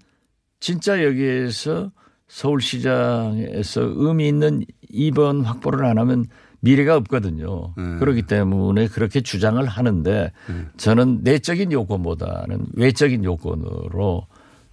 진짜 0.59 1.05
여기에서 1.05 1.91
서울시장에서 2.29 3.83
의미 3.95 4.29
있는 4.29 4.65
2번 4.93 5.45
확보를 5.45 5.85
안 5.85 5.99
하면 5.99 6.27
미래가 6.61 6.97
없거든요. 6.97 7.75
네. 7.77 7.99
그렇기 7.99 8.23
때문에 8.23 8.89
그렇게 8.89 9.21
주장을 9.21 9.65
하는데 9.65 10.33
저는 10.77 11.21
내적인 11.23 11.73
요건보다는 11.73 12.67
외적인 12.75 13.25
요건으로 13.25 14.27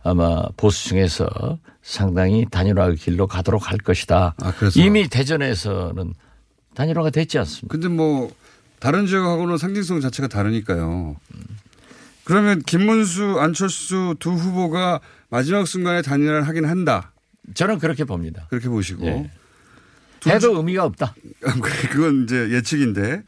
아마 0.04 0.44
보수층에서 0.56 1.28
상당히 1.82 2.46
단일화 2.50 2.92
길로 2.94 3.28
가도록 3.28 3.70
할 3.72 3.78
것이다. 3.78 4.36
아? 4.38 4.54
이미 4.76 5.08
대전에서는 5.08 6.14
단일화가 6.76 7.10
됐지 7.10 7.38
않습니까? 7.40 7.74
근데 7.74 7.88
뭐 7.88 8.32
다른 8.80 9.06
지역하고는 9.06 9.58
상징성 9.58 10.00
자체가 10.02 10.28
다르니까요. 10.28 11.16
그러면 12.24 12.62
김문수, 12.62 13.40
안철수 13.40 14.16
두 14.20 14.32
후보가 14.32 15.02
마지막 15.30 15.68
순간에 15.68 16.02
단일화를 16.02 16.48
하긴 16.48 16.66
한다. 16.66 17.12
저는 17.54 17.80
그렇게 17.80 18.04
봅니다. 18.04 18.46
그렇게 18.50 18.70
보시고. 18.70 19.06
예. 19.06 19.32
둘 20.20 20.34
해도 20.34 20.56
의미가 20.58 20.84
없다. 20.86 21.16
그건 21.92 22.24
이제 22.24 22.50
예측인데. 22.52 23.24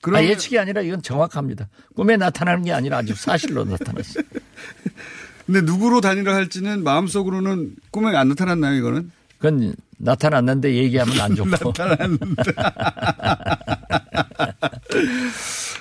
그러면 0.00 0.22
아, 0.22 0.28
예측이 0.28 0.58
아니라 0.58 0.82
이건 0.82 1.02
정확합니다. 1.02 1.68
꿈에 1.94 2.16
나타나는 2.16 2.64
게 2.64 2.72
아니라 2.72 2.98
아주 2.98 3.14
사실로 3.14 3.64
나타났어요. 3.64 4.24
근데 5.46 5.60
누구로 5.60 6.00
단일화 6.00 6.34
할지는 6.34 6.84
마음속으로는 6.84 7.76
꿈에 7.90 8.14
안 8.16 8.28
나타났나요, 8.28 8.78
이거는? 8.78 9.10
그건 9.38 9.74
나타났는데 10.04 10.74
얘기하면 10.74 11.20
안 11.20 11.34
좋고. 11.34 11.72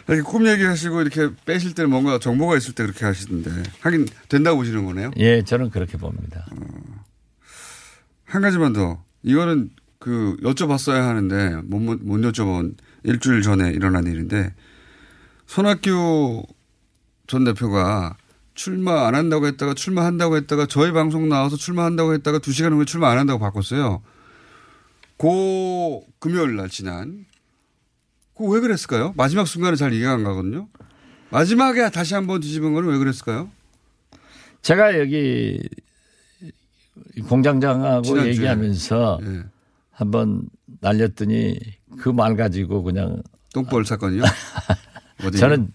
이렇게 0.08 0.22
꿈 0.22 0.48
얘기하시고 0.48 1.02
이렇게 1.02 1.30
빼실 1.46 1.76
때는 1.76 1.90
뭔가 1.90 2.20
정보가 2.20 2.58
있을 2.58 2.74
때 2.74 2.84
그렇게 2.84 3.06
하시던데. 3.06 3.52
하긴 3.82 4.08
된다고 4.30 4.58
보시는 4.58 4.86
거네요. 4.86 5.12
예, 5.18 5.44
저는 5.44 5.70
그렇게 5.70 5.98
봅니다. 5.98 6.46
한 8.26 8.42
가지만 8.42 8.74
더. 8.74 9.04
이거는 9.24 9.70
그 10.00 10.36
여쭤봤어야 10.42 11.02
하는데 11.02 11.62
못, 11.64 11.80
못못 11.80 12.34
여쭤본 12.34 12.76
일주일 13.04 13.42
전에 13.42 13.72
일어난 13.72 14.06
일인데 14.06 14.54
손학규 15.46 16.44
전 17.28 17.44
대표가 17.46 18.18
출마 18.56 19.08
안 19.08 19.16
한다고 19.16 19.48
했다가 19.48 19.74
출마한다고 19.74 20.36
했다가 20.38 20.66
저희 20.68 20.92
방송 20.92 21.30
나와서 21.30 21.56
출마한다고 21.56 22.14
했다가 22.14 22.40
두 22.40 22.52
시간 22.52 22.74
후에 22.74 22.86
출마 22.86 23.10
안 23.12 23.18
한다고 23.18 23.40
바꿨어요. 23.40 24.02
고 25.28 26.06
금요일 26.20 26.56
날 26.58 26.70
지난. 26.70 27.26
그 28.36 28.46
왜 28.50 28.60
그랬을까요? 28.60 29.14
마지막 29.16 29.48
순간에 29.48 29.76
잘 29.78 29.94
이해가 29.94 30.14
안 30.14 30.24
가거든요. 30.24 30.68
마지막에 31.30 31.90
다시 31.92 32.14
한번 32.14 32.42
뒤집은 32.42 32.74
거는 32.74 32.90
왜 32.90 32.98
그랬을까요? 32.98 33.50
제가 34.62 35.00
여기 35.00 35.62
공장장하고 37.28 38.04
지난주에. 38.04 38.32
얘기하면서 38.34 39.20
예. 39.24 39.44
한번 39.92 40.44
날렸더니 40.82 41.58
그 42.00 42.10
말 42.12 42.36
가지고 42.36 42.84
그냥 42.84 43.22
똥벌 43.54 43.86
사건이요? 43.86 44.24
저는 45.40 45.72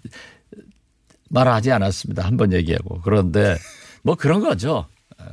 말하지 1.31 1.71
않았습니다. 1.73 2.25
한 2.25 2.37
번 2.37 2.53
얘기하고. 2.53 3.01
그런데 3.03 3.57
뭐 4.03 4.15
그런 4.15 4.41
거죠. 4.41 4.87
어. 5.19 5.25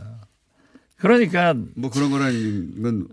그러니까 0.97 1.53
뭐 1.75 1.89
그런 1.89 2.11
거라는 2.11 2.81
건 2.81 3.07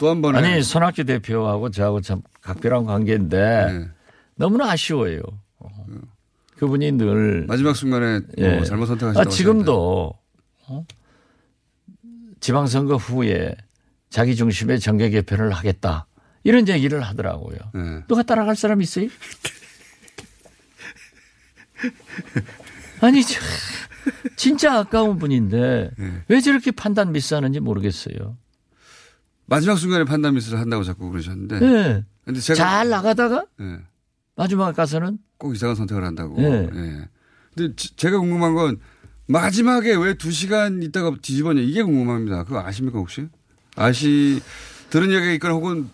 또 0.00 0.08
한 0.08 0.22
번에 0.22 0.38
아니 0.38 0.62
손학규 0.62 1.04
대표하고 1.04 1.70
저하고 1.70 2.00
참 2.00 2.22
각별한 2.40 2.86
관계인데 2.86 3.66
네. 3.70 3.88
너무나 4.34 4.70
아쉬워요. 4.70 5.20
어. 5.58 5.68
그분이 6.56 6.92
늘 6.92 7.44
마지막 7.46 7.76
순간에 7.76 8.20
뭐 8.20 8.26
예. 8.38 8.64
잘못 8.64 8.86
선택하셨다고 8.86 9.20
아, 9.20 9.30
지금도 9.30 10.14
어? 10.68 10.84
지방선거 12.40 12.96
후에 12.96 13.54
자기 14.08 14.34
중심의 14.36 14.80
정계 14.80 15.10
개편을 15.10 15.50
하겠다 15.52 16.06
이런 16.44 16.66
얘기를 16.66 17.02
하더라고요. 17.02 17.58
네. 17.74 18.02
누가 18.08 18.22
따라갈 18.22 18.56
사람 18.56 18.80
있어요? 18.80 19.08
아니 23.02 23.22
저, 23.22 23.38
진짜 24.36 24.78
아까운 24.78 25.18
분인데 25.18 25.90
네. 25.98 26.22
왜 26.28 26.40
저렇게 26.40 26.70
판단 26.70 27.12
미스하는지 27.12 27.60
모르겠어요. 27.60 28.38
마지막 29.50 29.76
순간에 29.76 30.04
판단 30.04 30.34
미스를 30.34 30.58
한다고 30.58 30.82
자꾸 30.84 31.10
그러셨는데 31.10 31.58
네. 31.60 32.04
근데 32.24 32.40
제가 32.40 32.56
잘 32.56 32.88
나가다가 32.88 33.44
예. 33.60 33.78
마지막 34.36 34.74
가서는 34.74 35.18
꼭 35.36 35.54
이상한 35.54 35.74
선택을 35.76 36.04
한다고. 36.04 36.40
네. 36.40 36.68
예. 36.72 37.08
근데 37.54 37.74
지- 37.76 37.94
제가 37.96 38.18
궁금한 38.18 38.54
건 38.54 38.78
마지막에 39.26 39.94
왜 39.96 40.14
두 40.14 40.30
시간 40.30 40.82
있다가 40.82 41.12
뒤집었냐 41.20 41.60
이게 41.60 41.82
궁금합니다. 41.82 42.44
그거 42.44 42.60
아십니까 42.60 42.98
혹시? 42.98 43.26
아시 43.76 44.40
들은 44.90 45.10
얘기가 45.12 45.32
있거나 45.32 45.54
혹은 45.54 45.88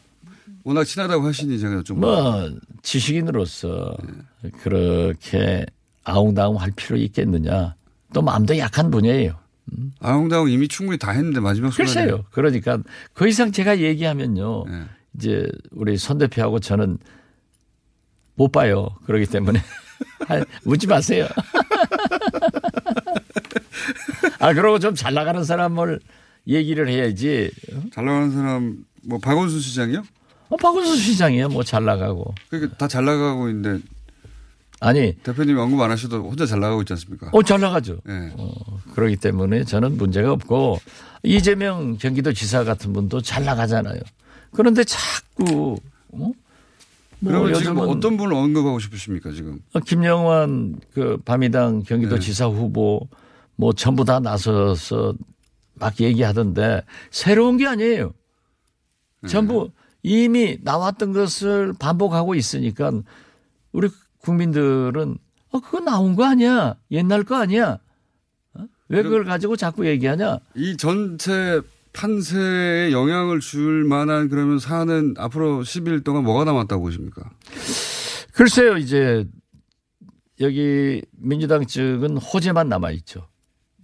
워낙 0.65 0.85
친하다고 0.85 1.27
하시니 1.27 1.59
제가 1.59 1.83
좀 1.83 2.01
뭐 2.01 2.51
지식인으로서 2.83 3.97
그렇게 4.63 5.65
아웅다웅 6.05 6.61
할 6.61 6.71
필요 6.77 6.97
있겠느냐. 6.99 7.75
또 8.13 8.23
마음도 8.23 8.57
약한 8.59 8.91
분이에요. 8.91 9.35
아웅다웅 10.01 10.51
이미 10.51 10.69
충분히 10.69 10.99
다 10.99 11.11
했는데 11.11 11.41
마지막 11.41 11.71
순간에 11.73 11.95
글쎄요. 12.07 12.25
그러니까 12.31 12.79
그 13.15 13.29
이상 13.29 13.51
제가 13.53 13.79
얘기하면요. 13.81 14.65
예. 14.69 14.85
이제 15.17 15.49
우리 15.73 15.97
손 15.97 16.19
대표하고 16.19 16.61
저는 16.61 16.99
못 18.37 18.53
봐요. 18.53 18.89
그러기 19.07 19.27
때문에 19.27 19.61
아, 20.29 20.45
묻지 20.65 20.87
마세요. 20.87 21.27
아 24.39 24.53
그러고 24.55 24.79
좀 24.79 24.95
잘 24.95 25.15
나가는 25.15 25.43
사람을 25.45 26.01
얘기를 26.47 26.89
해야지. 26.89 27.51
잘 27.93 28.05
나가는 28.05 28.31
사람 28.33 28.85
뭐 29.05 29.19
박원순 29.19 29.61
시장이요? 29.61 30.05
어, 30.49 30.57
박원순 30.57 30.97
시장이야 30.97 31.49
뭐잘 31.49 31.85
나가고. 31.85 32.35
그러니까 32.51 32.77
다 32.77 32.87
잘 32.89 33.05
나가고 33.05 33.49
있는데 33.49 33.85
아니 34.81 35.15
대표님 35.23 35.59
언급 35.59 35.81
안 35.81 35.91
하셔도 35.91 36.23
혼자 36.29 36.45
잘 36.47 36.61
나가고 36.61 36.83
있지 36.83 36.93
않습니까? 36.93 37.31
어 37.33 37.43
잘 37.43 37.61
나가죠. 37.61 37.99
예. 38.09 38.33
어, 38.37 38.53
그렇기 38.95 39.17
때문에 39.17 39.65
저는 39.65 39.97
문제가 39.97 40.33
없고 40.33 40.79
이재명 41.23 41.97
경기도지사 41.97 42.65
같은 42.65 42.93
분도 42.93 43.21
잘 43.23 43.45
나가잖아요. 43.45 44.01
그런데 44.53 44.85
자꾸 44.85 45.79
어? 46.13 46.33
뭐 47.19 47.33
그러면 47.33 47.55
지금 47.55 47.79
어떤 47.79 48.17
분을 48.19 48.35
언급하고 48.35 48.79
싶으십니까 48.79 49.33
지금? 49.33 49.61
김영환 49.87 50.79
그 50.93 51.17
밤이당 51.25 51.83
경기도지사 51.85 52.47
후보 52.47 53.09
뭐 53.57 53.73
전부 53.73 54.05
다 54.05 54.21
나서서 54.21 55.15
막 55.75 55.99
얘기하던데 56.01 56.83
새로운 57.11 57.57
게 57.57 57.67
아니에요. 57.67 58.13
전부 59.27 59.71
이미 60.03 60.59
나왔던 60.63 61.13
것을 61.15 61.73
반복하고 61.79 62.35
있으니까 62.35 62.93
우리 63.73 63.89
국민들은 64.27 65.19
어 65.53 65.61
그거 65.61 65.81
나온 65.81 66.17
거 66.17 66.25
아니야 66.25 66.77
옛날 66.91 67.23
거 67.23 67.37
아니야 67.37 67.79
어? 68.55 68.67
왜 68.89 69.03
그걸 69.03 69.25
가지고 69.25 69.55
자꾸 69.57 69.87
얘기하냐 69.87 70.41
이 70.57 70.77
전체 70.77 71.61
판세에 71.93 72.91
영향을 72.91 73.39
줄 73.41 73.85
만한 73.85 74.29
그러면 74.29 74.59
사안은 74.59 75.15
앞으로 75.17 75.63
10일 75.63 76.05
동안 76.05 76.25
뭐가 76.25 76.45
남았다고 76.45 76.83
보십니까? 76.83 77.31
글쎄요 78.33 78.77
이제 78.77 79.25
여기 80.41 81.03
민주당 81.13 81.65
측은 81.65 82.17
호재만 82.19 82.69
남아 82.69 82.91
있죠 82.91 83.29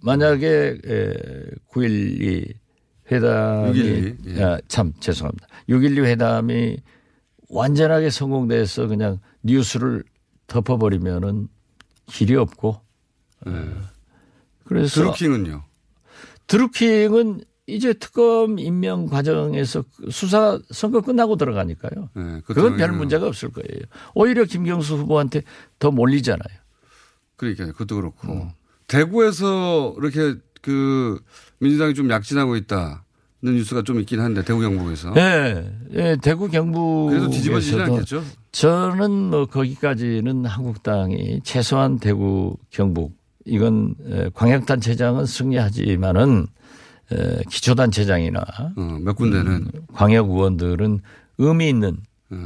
만약에 0.03 0.79
9.12 1.71 2.53
회담이 3.11 3.79
6.12, 3.79 4.37
예. 4.37 4.43
아, 4.43 4.59
참 4.67 4.91
죄송합니다 4.99 5.47
6.12 5.69 6.03
회담이 6.03 6.77
완전하게 7.49 8.09
성공돼서 8.09 8.87
그냥 8.87 9.19
뉴스를 9.41 10.03
덮어버리면은 10.53 11.47
길이 12.05 12.35
없고 12.35 12.79
그래서 14.65 15.01
드루킹은요? 15.01 15.63
드루킹은 16.47 17.41
이제 17.65 17.93
특검 17.93 18.59
임명 18.59 19.07
과정에서 19.07 19.83
수사 20.11 20.59
선거 20.69 21.01
끝나고 21.01 21.37
들어가니까요. 21.37 22.09
네, 22.13 22.41
그 22.45 22.53
그건 22.53 22.77
별. 22.77 22.91
문제가 22.91 23.25
없을 23.25 23.49
거예요. 23.51 23.81
오히려 24.13 24.43
김경수 24.45 24.95
후보한테 24.95 25.41
더 25.79 25.89
몰리잖아요. 25.89 26.59
그러니까요. 27.37 27.71
그것도 27.71 27.95
그렇고. 27.95 28.33
음. 28.33 28.49
대구에서 28.87 29.95
이렇게 29.97 30.35
그 30.61 31.19
민주당이 31.59 31.93
좀 31.93 32.09
약진하고 32.09 32.57
있다는 32.57 32.97
뉴스가 33.51 33.81
좀 33.83 33.99
있긴 33.99 34.19
한데 34.21 34.43
대구 34.43 34.61
경북에서. 34.61 35.13
예, 35.17 35.69
예, 35.93 36.17
대구 36.21 36.47
경북. 36.49 37.09
그래도 37.09 37.29
뒤집어지지 37.29 37.79
않겠죠? 37.81 38.23
저는 38.51 39.11
뭐 39.11 39.45
거기까지는 39.45 40.45
한국당이 40.45 41.41
최소한 41.43 41.99
대구 41.99 42.55
경북 42.69 43.13
이건 43.45 43.95
에, 44.09 44.29
광역단체장은 44.33 45.25
승리하지만은 45.25 46.47
에, 47.11 47.41
기초단체장이나 47.49 48.39
어, 48.77 48.97
몇 49.01 49.15
군데는 49.15 49.51
음, 49.51 49.71
광역 49.93 50.29
의원들은 50.29 50.99
의미 51.39 51.69
있는 51.69 51.97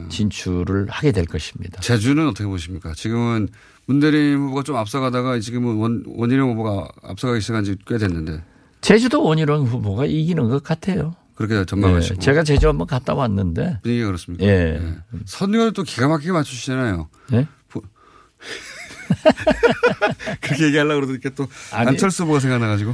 진출을 0.09 0.87
하게 0.89 1.13
될 1.13 1.25
것입니다. 1.25 1.79
제주는 1.79 2.27
어떻게 2.27 2.45
보십니까? 2.45 2.91
지금은 2.93 3.47
문대림 3.85 4.37
후보가 4.37 4.63
좀 4.63 4.75
앞서가다가 4.75 5.39
지금은 5.39 5.75
원, 5.77 6.03
원희룡 6.07 6.51
후보가 6.51 6.89
앞서가기 7.03 7.39
시작한 7.39 7.63
지 7.63 7.75
꽤 7.87 7.97
됐는데 7.97 8.43
제주도 8.81 9.23
원희룡 9.23 9.65
후보가 9.65 10.05
이기는 10.05 10.49
것 10.49 10.63
같아요. 10.63 11.15
그렇게 11.35 11.63
전망하시고. 11.65 12.15
예, 12.15 12.19
제가 12.19 12.43
제주 12.43 12.67
한번 12.67 12.87
갔다 12.87 13.13
왔는데 13.13 13.79
분위기가 13.83 14.07
그렇습니까? 14.07 14.43
예. 14.45 14.81
선의원을 15.25 15.73
또 15.73 15.83
기가 15.83 16.07
막히게 16.07 16.31
맞추시잖아요. 16.31 17.09
예? 17.33 17.47
그렇게 20.41 20.65
얘기하려고 20.65 21.01
그러니까 21.01 21.29
또 21.35 21.47
아니. 21.71 21.89
안철수 21.89 22.23
후보가 22.23 22.39
생각나가지고. 22.39 22.93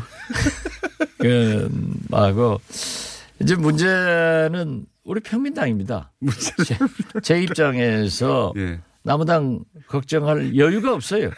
그, 1.19 1.69
하고 2.12 2.60
이제 3.41 3.56
문제는 3.56 4.86
우리 5.06 5.22
평민당입니다. 5.22 6.12
제, 6.65 6.78
제 7.22 7.41
입장에서 7.41 8.54
예. 8.58 8.80
남우당 9.04 9.63
걱정할 9.88 10.58
여유가 10.58 10.93
없어요. 10.93 11.32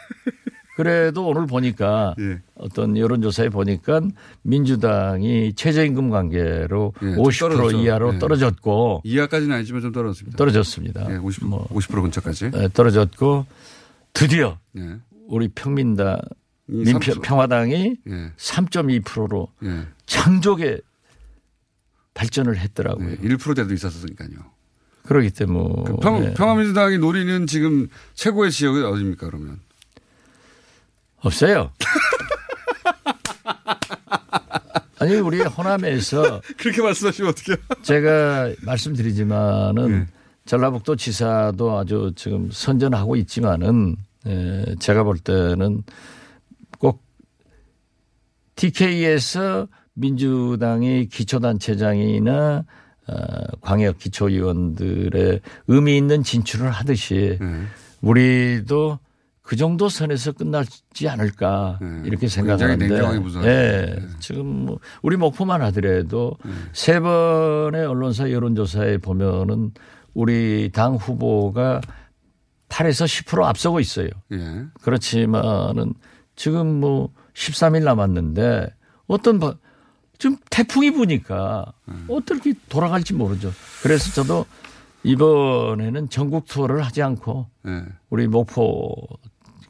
그래도 0.76 1.26
오늘 1.28 1.46
보니까 1.48 2.16
예. 2.20 2.42
어떤 2.56 2.98
여론조사에 2.98 3.50
보니까 3.50 4.02
민주당이 4.42 5.54
최저임금 5.56 6.10
관계로 6.10 6.94
예, 7.02 7.06
좀50% 7.16 7.40
떨어졌죠. 7.40 7.78
이하로 7.80 8.14
예. 8.16 8.20
떨어졌고 8.20 9.02
이하까지는 9.06 9.56
아니지만 9.56 9.82
좀 9.82 9.92
떨어졌습니다. 9.94 10.38
떨어졌습니다. 10.38 11.14
예, 11.14 11.16
50, 11.18 11.46
뭐 11.46 11.66
50% 11.70 12.02
근처까지. 12.04 12.52
예, 12.54 12.70
떨어졌고 12.74 13.46
드디어 14.14 14.58
예. 14.78 14.98
우리 15.28 15.48
평민당 15.48 16.20
이 16.68 16.78
민평, 16.84 17.14
삼- 17.16 17.22
평화당이 17.22 17.98
예. 18.10 18.32
3.2%로 18.36 19.48
예. 19.64 19.88
창조계 20.06 20.82
발전을 22.14 22.58
했더라고요. 22.58 23.08
네, 23.10 23.16
1%대도 23.18 23.74
있었으니까요. 23.74 24.30
그러기 25.04 25.30
때문에 25.32 25.84
그 25.86 25.96
평, 25.98 26.34
평화민주당이 26.34 26.98
노리는 26.98 27.46
지금 27.48 27.88
최고의 28.16 28.52
지역이 28.52 28.82
어디입니까, 28.82 29.28
그러면? 29.28 29.60
없어요. 31.26 31.72
아니 35.00 35.16
우리 35.16 35.42
호남에서 35.42 36.42
그렇게 36.58 36.82
말씀하시면 36.82 37.32
어떡해요? 37.32 37.58
제가 37.82 38.54
말씀드리지만은 38.62 40.00
네. 40.00 40.08
전라북도 40.46 40.96
지사도 40.96 41.78
아주 41.78 42.14
지금 42.16 42.50
선전하고 42.52 43.16
있지만은 43.18 43.98
에, 44.26 44.76
제가 44.80 45.04
볼 45.04 45.18
때는 45.20 45.84
꼭 46.80 47.04
TK에서 48.56 49.68
민주당의 49.94 51.08
기초단체장이나 51.08 52.64
어, 53.08 53.16
광역 53.62 54.00
기초위원들의 54.00 55.42
의미 55.68 55.98
있는 55.98 56.24
진출을 56.24 56.72
하듯이 56.72 57.38
네. 57.40 57.64
우리도 58.02 59.00
그 59.46 59.56
정도 59.56 59.90
선에서 59.90 60.32
끝나지 60.32 61.08
않을까 61.08 61.78
이렇게 62.04 62.28
생각하는데 62.28 62.88
네. 62.88 62.90
냉정하게 62.94 63.20
보셔야죠. 63.20 63.48
예, 63.48 63.96
지금 64.20 64.66
뭐 64.66 64.80
우리 65.04 65.18
목포만 65.18 65.62
하더라도 65.62 66.36
세 66.74 67.00
번의 67.00 67.86
언론사 67.86 68.32
여론조사에 68.32 68.98
보면은 68.98 69.72
우리 70.16 70.72
당 70.74 70.96
후보가 70.96 71.80
8에서 72.70 73.06
10% 73.06 73.44
앞서고 73.44 73.80
있어요. 73.80 74.10
예. 74.32 74.66
그렇지만은 74.82 75.94
지금 76.36 76.80
뭐 76.80 77.12
13일 77.36 77.84
남았는데 77.84 78.68
어떤 79.08 79.40
바- 79.40 79.54
지금 80.18 80.38
태풍이 80.50 80.90
부니까 80.92 81.72
어떻게 82.08 82.54
돌아갈지 82.70 83.14
모르죠. 83.14 83.52
그래서 83.84 84.12
저도 84.14 84.46
이번에는 85.04 86.10
전국 86.10 86.46
투어를 86.48 86.84
하지 86.84 87.04
않고 87.04 87.48
예. 87.68 87.84
우리 88.10 88.28
목포 88.28 88.96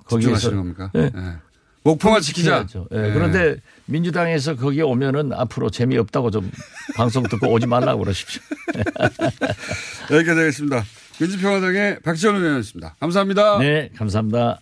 거기에서 0.06 0.38
집중하시는 0.38 0.58
겁니까? 0.58 0.92
예. 0.96 1.12
예. 1.16 1.36
목포만 1.84 2.22
지키자. 2.22 2.66
예, 2.94 3.10
예. 3.10 3.14
그런데 3.14 3.58
민주당에서 3.86 4.56
거기 4.56 4.82
오면은 4.82 5.32
앞으로 5.34 5.70
재미없다고 5.70 6.32
좀 6.32 6.52
방송 6.98 7.24
듣고 7.24 7.52
오지 7.52 7.68
말라고 7.68 8.00
그러십시오. 8.04 8.42
여기까지 10.12 10.40
하겠습니다. 10.40 10.84
민주평화당의 11.20 12.00
박지원 12.00 12.36
의원이었습니다. 12.38 12.96
감사합니다. 13.00 13.60
네, 13.60 13.90
감사합니다. 13.96 14.60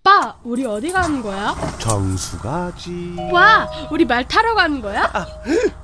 오빠, 0.00 0.36
우리 0.44 0.64
어디 0.66 0.92
가는 0.92 1.22
거야? 1.22 1.54
정수 1.78 2.38
가지. 2.38 3.16
와, 3.32 3.66
우리 3.90 4.04
말 4.04 4.28
타러 4.28 4.54
가는 4.54 4.80
거야? 4.82 5.10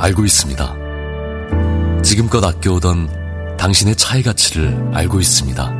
알고 0.00 0.24
있습니다. 0.24 0.74
지금껏 2.02 2.42
아껴오던 2.42 3.56
당신의 3.58 3.96
차의 3.96 4.22
가치를 4.22 4.90
알고 4.94 5.20
있습니다. 5.20 5.72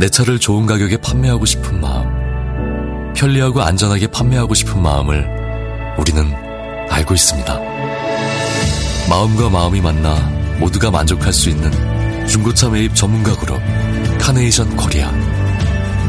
내 0.00 0.08
차를 0.08 0.38
좋은 0.38 0.64
가격에 0.64 0.96
판매하고 0.96 1.44
싶은 1.44 1.80
마음, 1.80 3.12
편리하고 3.14 3.60
안전하게 3.62 4.06
판매하고 4.06 4.54
싶은 4.54 4.80
마음을 4.80 5.28
우리는 5.98 6.32
알고 6.90 7.12
있습니다. 7.14 7.58
마음과 9.10 9.50
마음이 9.50 9.80
만나 9.82 10.14
모두가 10.58 10.90
만족할 10.90 11.32
수 11.32 11.50
있는 11.50 11.70
중고차 12.26 12.70
매입 12.70 12.94
전문가 12.94 13.36
그룹 13.36 13.60
카네이션 14.18 14.76
코리아. 14.76 15.10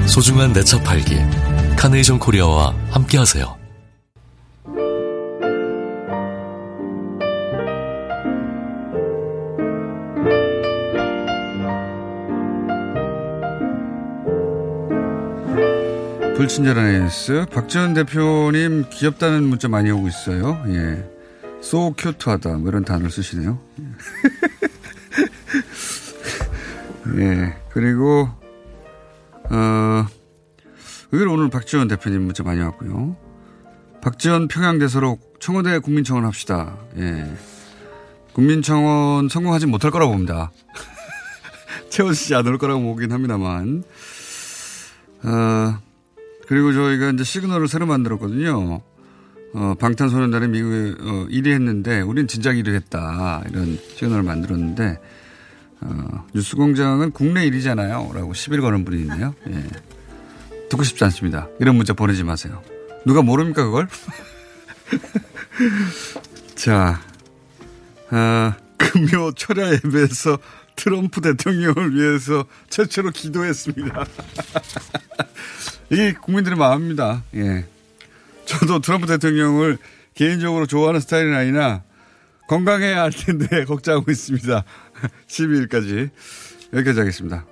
소중한 0.07 0.53
내 0.53 0.63
차 0.63 0.79
팔기 0.81 1.17
카네이션 1.75 2.19
코리아와 2.19 2.73
함께하세요. 2.91 3.58
불친절한 16.39 17.03
AS. 17.03 17.47
박지원 17.51 17.93
대표님 17.93 18.85
귀엽다는 18.89 19.43
문자 19.43 19.67
많이 19.67 19.91
오고 19.91 20.07
있어요. 20.07 20.63
예. 20.69 21.05
so 21.59 21.93
큐트하다. 21.97 22.59
뭐 22.59 22.69
이런 22.69 22.85
단어를 22.85 23.11
쓰시네요. 23.11 23.59
예. 27.17 27.57
그리고, 27.71 28.29
어, 29.49 30.07
의외로 31.11 31.33
오늘 31.33 31.49
박지원 31.49 31.89
대표님 31.89 32.21
문자 32.21 32.41
많이 32.43 32.61
왔고요. 32.61 33.17
박지원 34.01 34.47
평양대사로 34.47 35.19
청와대 35.41 35.79
국민청원 35.79 36.23
합시다. 36.23 36.77
예. 36.95 37.29
국민청원 38.31 39.27
성공하지 39.27 39.65
못할 39.65 39.91
거라고 39.91 40.13
봅니다. 40.13 40.53
채워지지 41.91 42.33
않을 42.33 42.57
거라고 42.57 42.81
보긴 42.81 43.11
합니다만. 43.11 43.83
어, 45.23 45.88
그리고 46.49 46.73
저희가 46.73 47.11
이제 47.11 47.23
시그널을 47.23 47.67
새로 47.67 47.85
만들었거든요. 47.85 48.81
어, 49.53 49.75
방탄소년단이 49.79 50.47
미국에 50.47 50.95
어, 50.99 51.27
1위 51.29 51.51
했는데 51.51 52.01
우린 52.01 52.27
진작 52.27 52.53
1위 52.53 52.73
했다. 52.73 53.43
이런 53.51 53.77
시그널을 53.93 54.23
만들었는데 54.23 54.99
어, 55.81 56.25
뉴스공장은 56.33 57.11
국내 57.11 57.47
1위잖아요. 57.47 58.15
라고 58.15 58.33
시비를 58.33 58.63
거는 58.63 58.83
분이 58.83 58.99
있네요. 59.01 59.35
예. 59.47 59.63
듣고 60.69 60.81
싶지 60.81 61.03
않습니다. 61.03 61.49
이런 61.59 61.75
문자 61.75 61.93
보내지 61.93 62.23
마세요. 62.23 62.63
누가 63.05 63.21
모릅니까 63.21 63.65
그걸? 63.65 63.87
자, 66.55 66.99
아, 68.09 68.55
금요 68.75 69.33
철야 69.33 69.71
예배에서 69.73 70.39
트럼프 70.79 71.19
대통령을 71.19 71.93
위해서 71.93 72.45
최초로 72.69 73.11
기도했습니다. 73.11 74.05
이게 75.91 76.13
국민들의 76.13 76.57
마음입니다. 76.57 77.23
예. 77.35 77.65
저도 78.45 78.79
트럼프 78.79 79.05
대통령을 79.05 79.77
개인적으로 80.15 80.65
좋아하는 80.65 81.01
스타일은 81.01 81.35
아니나 81.35 81.83
건강해야 82.47 83.01
할 83.01 83.11
텐데 83.11 83.65
걱정하고 83.67 84.09
있습니다. 84.09 84.63
12일까지. 85.27 86.09
여기까지 86.71 86.99
하겠습니다. 86.99 87.45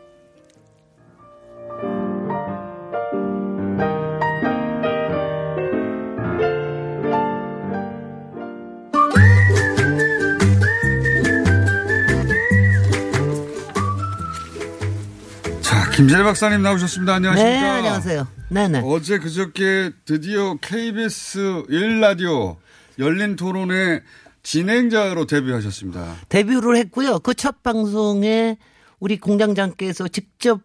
김재래 15.98 16.22
박사님 16.24 16.62
나오셨습니다. 16.62 17.16
안녕하십니까? 17.16 17.60
네, 17.60 17.68
안녕하세요. 17.70 18.28
네네. 18.50 18.82
어제 18.86 19.18
그저께 19.18 19.90
드디어 20.06 20.56
KBS 20.62 21.64
1라디오 21.70 22.58
열린 23.00 23.36
토론의 23.36 24.04
진행자로 24.44 25.26
데뷔하셨습니다. 25.26 26.18
데뷔를 26.30 26.78
했고요. 26.78 27.18
그 27.20 27.34
첫 27.34 27.64
방송에 27.64 28.58
우리 29.00 29.18
공장장께서 29.20 30.08
직접 30.08 30.62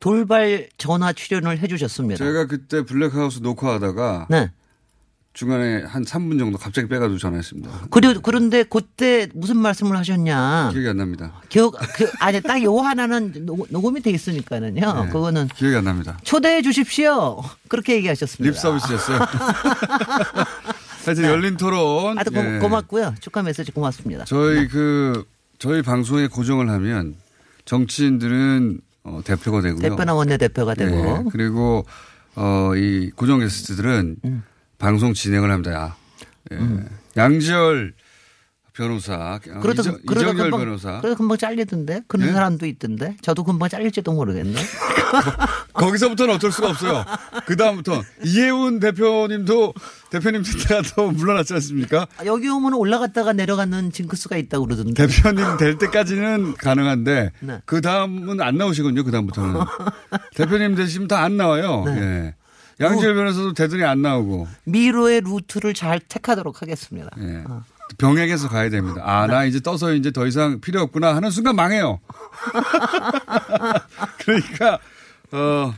돌발 0.00 0.68
전화 0.78 1.12
출연을 1.12 1.58
해주셨습니다. 1.60 2.24
제가 2.24 2.46
그때 2.46 2.82
블랙하우스 2.84 3.38
녹화하다가 3.38 4.26
네. 4.30 4.50
중간에 5.40 5.82
한 5.82 6.02
3분 6.02 6.38
정도 6.38 6.56
갑자기 6.56 6.88
빼가지고 6.88 7.18
전화했습니다. 7.18 7.88
그리, 7.90 8.14
그런데 8.22 8.62
그때 8.62 9.28
무슨 9.34 9.58
말씀을 9.58 9.94
하셨냐. 9.98 10.70
기억이 10.72 10.88
안 10.88 10.96
납니다. 10.96 11.34
기억, 11.50 11.74
그, 11.94 12.10
아니, 12.20 12.40
딱 12.40 12.62
요 12.62 12.78
하나는 12.78 13.44
녹- 13.44 13.66
녹음이 13.68 14.00
돼 14.00 14.10
있으니까는요. 14.12 14.80
네, 15.04 15.08
그거는 15.10 15.48
기억이 15.48 15.76
안 15.76 15.84
납니다. 15.84 16.16
초대해 16.24 16.62
주십시오. 16.62 17.42
그렇게 17.68 17.96
얘기하셨습니다. 17.96 18.50
립 18.50 18.58
서비스였어요. 18.58 19.18
하여튼 21.04 21.24
열린 21.24 21.58
토론. 21.58 22.16
고, 22.16 22.22
예. 22.34 22.58
고맙고요. 22.58 23.14
축하 23.20 23.42
메시지 23.42 23.72
고맙습니다. 23.72 24.24
저희 24.24 24.66
그 24.68 25.26
저희 25.58 25.82
방송에 25.82 26.28
고정을 26.28 26.70
하면 26.70 27.14
정치인들은 27.66 28.80
어, 29.04 29.20
대표가 29.22 29.60
되고요. 29.60 29.82
대표나 29.82 30.14
원내 30.14 30.38
대표가 30.38 30.72
되고. 30.72 30.94
네, 30.96 31.24
그리고 31.30 31.84
어, 32.36 32.72
이 32.74 33.10
고정 33.14 33.40
게스트들은 33.40 34.16
음. 34.24 34.42
방송 34.78 35.14
진행을 35.14 35.50
합니다. 35.50 35.96
예. 36.52 36.58
양지열 37.16 37.94
변호사, 38.72 39.40
어, 39.48 39.60
그러다, 39.62 39.80
이정, 39.80 39.98
그러다 40.06 40.20
이정열 40.28 40.50
금방, 40.50 40.60
변호사. 40.60 41.00
그러다 41.00 41.16
금방 41.16 41.38
잘리던데? 41.38 42.02
그런 42.08 42.28
예? 42.28 42.32
사람도 42.32 42.66
있던데? 42.66 43.16
저도 43.22 43.42
금방 43.42 43.70
잘릴지도 43.70 44.12
모르겠네. 44.12 44.52
거기서부터는 45.72 46.34
어쩔 46.34 46.52
수가 46.52 46.70
없어요. 46.70 47.02
그 47.46 47.56
다음부터 47.56 48.02
이혜훈 48.22 48.78
대표님도 48.80 49.72
대표님 50.10 50.42
또 50.94 51.10
물러났지 51.10 51.54
않습니까? 51.54 52.06
아, 52.18 52.26
여기 52.26 52.48
오면 52.48 52.74
올라갔다가 52.74 53.32
내려가는 53.32 53.92
징크스가 53.92 54.36
있다고 54.36 54.66
그러던데. 54.66 55.06
대표님 55.06 55.56
될 55.56 55.78
때까지는 55.78 56.54
가능한데 56.56 57.32
네. 57.40 57.60
그 57.64 57.80
다음은 57.80 58.42
안 58.42 58.58
나오시군요. 58.58 59.04
그 59.04 59.10
다음부터는 59.10 59.54
대표님 60.36 60.74
되시면 60.74 61.08
다 61.08 61.16
안 61.26 61.38
나와요. 61.38 61.82
네. 61.86 61.96
예. 61.98 62.34
양지열 62.80 63.14
변호사도 63.14 63.52
뜨더니 63.54 63.84
안 63.84 64.02
나오고 64.02 64.48
미로의 64.64 65.22
루트를 65.22 65.74
잘 65.74 65.98
택하도록 66.00 66.60
하겠습니다. 66.62 67.08
예. 67.20 67.42
어. 67.46 67.62
병행해서 67.98 68.48
가야 68.48 68.68
됩니다. 68.68 69.00
아, 69.04 69.26
나 69.28 69.44
이제 69.44 69.60
떠서 69.60 69.94
이제 69.94 70.10
더 70.10 70.26
이상 70.26 70.60
필요 70.60 70.80
없구나 70.82 71.14
하는 71.14 71.30
순간 71.30 71.54
망해요. 71.54 72.00
그러니까, 74.18 74.78
어, 75.32 75.72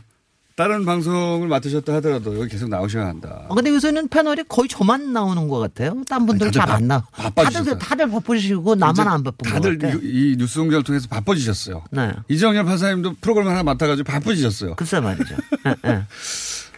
다른 0.56 0.84
방송을 0.84 1.46
맡으셨다 1.48 1.94
하더라도 1.96 2.36
여기 2.40 2.48
계속 2.48 2.68
나오셔야 2.68 3.06
한다. 3.06 3.44
어, 3.48 3.54
근데 3.54 3.70
요새는 3.70 4.08
패널이 4.08 4.44
거의 4.48 4.68
저만 4.68 5.12
나오는 5.12 5.46
것 5.48 5.58
같아요. 5.58 6.02
딴 6.08 6.26
분들 6.26 6.50
잘안 6.50 6.68
바- 6.68 6.80
나와. 6.80 7.02
바빠지셨어요. 7.12 7.74
다들, 7.74 7.78
다들 7.88 8.10
바쁘시고 8.10 8.74
나만 8.74 9.06
안 9.06 9.22
바쁜 9.22 9.48
것 9.50 9.54
다들 9.54 9.78
같아. 9.78 9.94
이, 10.02 10.32
이 10.32 10.36
뉴스 10.36 10.58
공장을 10.58 10.82
통해서 10.82 11.06
바빠지셨어요. 11.08 11.84
네. 11.92 12.12
이정렬 12.28 12.64
판사님도 12.64 13.16
프로그램 13.20 13.48
하나 13.48 13.62
맡아가지고 13.62 14.10
바쁘지셨어요. 14.10 14.74
글쎄 14.76 14.98
말이죠. 14.98 15.36
예, 15.66 15.74
예. 15.90 16.02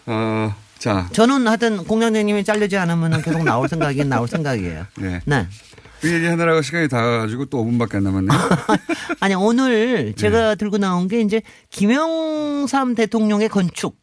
어, 0.06 0.54
자. 0.78 1.08
저는 1.12 1.46
하여튼 1.46 1.84
공장장님이 1.84 2.44
잘리지 2.44 2.76
않으면 2.76 3.22
계속 3.22 3.44
나올 3.44 3.68
생각이긴 3.68 4.08
나올 4.08 4.28
생각이에요. 4.28 4.86
네. 4.98 5.20
네. 5.24 5.46
그 6.00 6.10
얘기 6.10 6.26
하느라고 6.26 6.62
시간이 6.62 6.88
다 6.88 7.02
가지고 7.18 7.44
또 7.46 7.62
5분밖에 7.64 7.96
안 7.96 8.04
남았네요. 8.04 8.38
아니 9.20 9.34
네. 9.34 9.40
오늘 9.40 10.14
제가 10.14 10.54
들고 10.54 10.78
나온 10.78 11.08
게 11.08 11.20
이제 11.20 11.42
김영삼 11.70 12.94
대통령의 12.94 13.48
건축. 13.48 13.98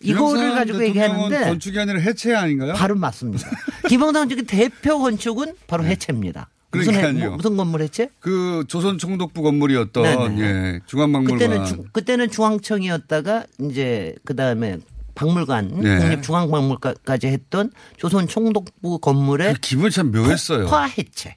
이거를 0.00 0.54
가지고 0.54 0.82
얘기하는데 0.84 1.40
건축이 1.44 1.78
아니라 1.78 2.00
해체 2.00 2.34
아닌가요? 2.34 2.74
바로 2.74 2.94
맞습니다. 2.96 3.48
김영삼 3.88 4.28
측의 4.28 4.44
대표 4.44 4.98
건축은 4.98 5.54
바로 5.66 5.84
해체입니다. 5.84 6.48
무슨, 6.72 6.94
해, 6.94 7.12
네. 7.12 7.26
뭐, 7.26 7.36
무슨 7.36 7.56
건물 7.56 7.82
해체? 7.82 8.08
그 8.18 8.64
조선 8.66 8.96
총독부 8.96 9.42
건물이었던 9.42 10.02
네네. 10.02 10.40
예, 10.40 10.80
중앙박물관. 10.86 11.38
그때는 11.38 11.66
주, 11.66 11.84
그때는 11.92 12.30
중앙청이었다가 12.30 13.44
이제 13.60 14.14
그 14.24 14.34
다음에 14.34 14.78
박물관 15.14 15.80
네. 15.82 15.98
국립중앙박물관까지 15.98 17.26
했던 17.28 17.70
조선 17.96 18.28
총독부 18.28 18.98
건물의 18.98 19.54
그 19.54 19.60
기분이 19.60 19.90
참 19.90 20.10
묘했어요. 20.12 20.64
폭파 20.64 20.84
해체. 20.84 21.36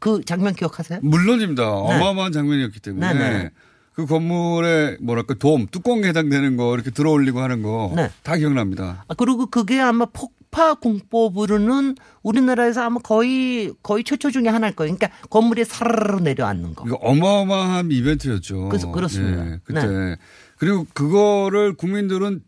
그 0.00 0.22
장면 0.24 0.54
기억하세요? 0.54 1.00
물론입니다. 1.02 1.68
어마어마한 1.70 2.32
장면이었기 2.32 2.80
때문에 2.80 3.12
네네. 3.12 3.50
그 3.92 4.06
건물에 4.06 4.96
뭐랄까 5.00 5.34
돔 5.34 5.66
뚜껑에 5.66 6.08
해당되는 6.08 6.56
거 6.56 6.74
이렇게 6.74 6.90
들어올리고 6.90 7.40
하는 7.40 7.62
거다 7.62 8.08
네. 8.32 8.38
기억납니다. 8.38 9.04
아, 9.06 9.14
그리고 9.14 9.46
그게 9.46 9.80
아마 9.80 10.06
폭 10.06 10.32
폭파 10.52 10.74
공법으로는 10.74 11.96
우리나라에서 12.22 12.82
아마 12.82 13.00
거의 13.00 13.72
거의 13.82 14.04
최초 14.04 14.30
중에 14.30 14.48
하나일 14.48 14.76
거예요. 14.76 14.94
그러니까 14.94 15.18
건물이 15.30 15.64
사르르 15.64 16.20
내려앉는 16.20 16.74
거. 16.74 16.84
어마어마한 17.00 17.90
이벤트였죠. 17.90 18.68
그래서 18.68 18.92
그렇습니다. 18.92 19.46
예, 19.46 19.60
그때 19.64 19.86
네. 19.86 20.16
그리고 20.58 20.86
그거를 20.92 21.74
국민들은 21.74 22.42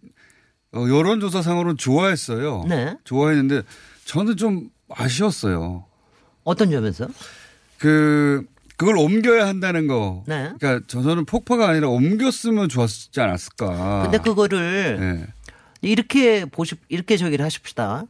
어, 0.75 0.89
여론조사상으로는 0.89 1.77
좋아했어요. 1.77 2.65
네. 2.69 2.97
좋아했는데 3.05 3.63
저는 4.05 4.37
좀 4.37 4.71
아쉬웠어요. 4.89 5.87
어떤 6.43 6.71
점에서? 6.71 7.07
그 7.79 8.45
그걸 8.77 8.99
옮겨야 8.99 9.47
한다는 9.47 9.87
거. 9.87 10.25
네. 10.27 10.51
그러니까 10.59 10.87
저는 10.87 11.25
폭파가 11.27 11.69
아니라 11.69 11.89
옮겼으면 11.89 12.69
좋았지 12.69 13.21
않았을까. 13.21 14.03
근데 14.03 14.19
그거를 14.19 14.99
네. 14.99 15.27
이렇게 15.81 16.45
보십 16.45 16.81
이렇게 16.89 17.17
저기를 17.17 17.45
하십시다. 17.45 18.05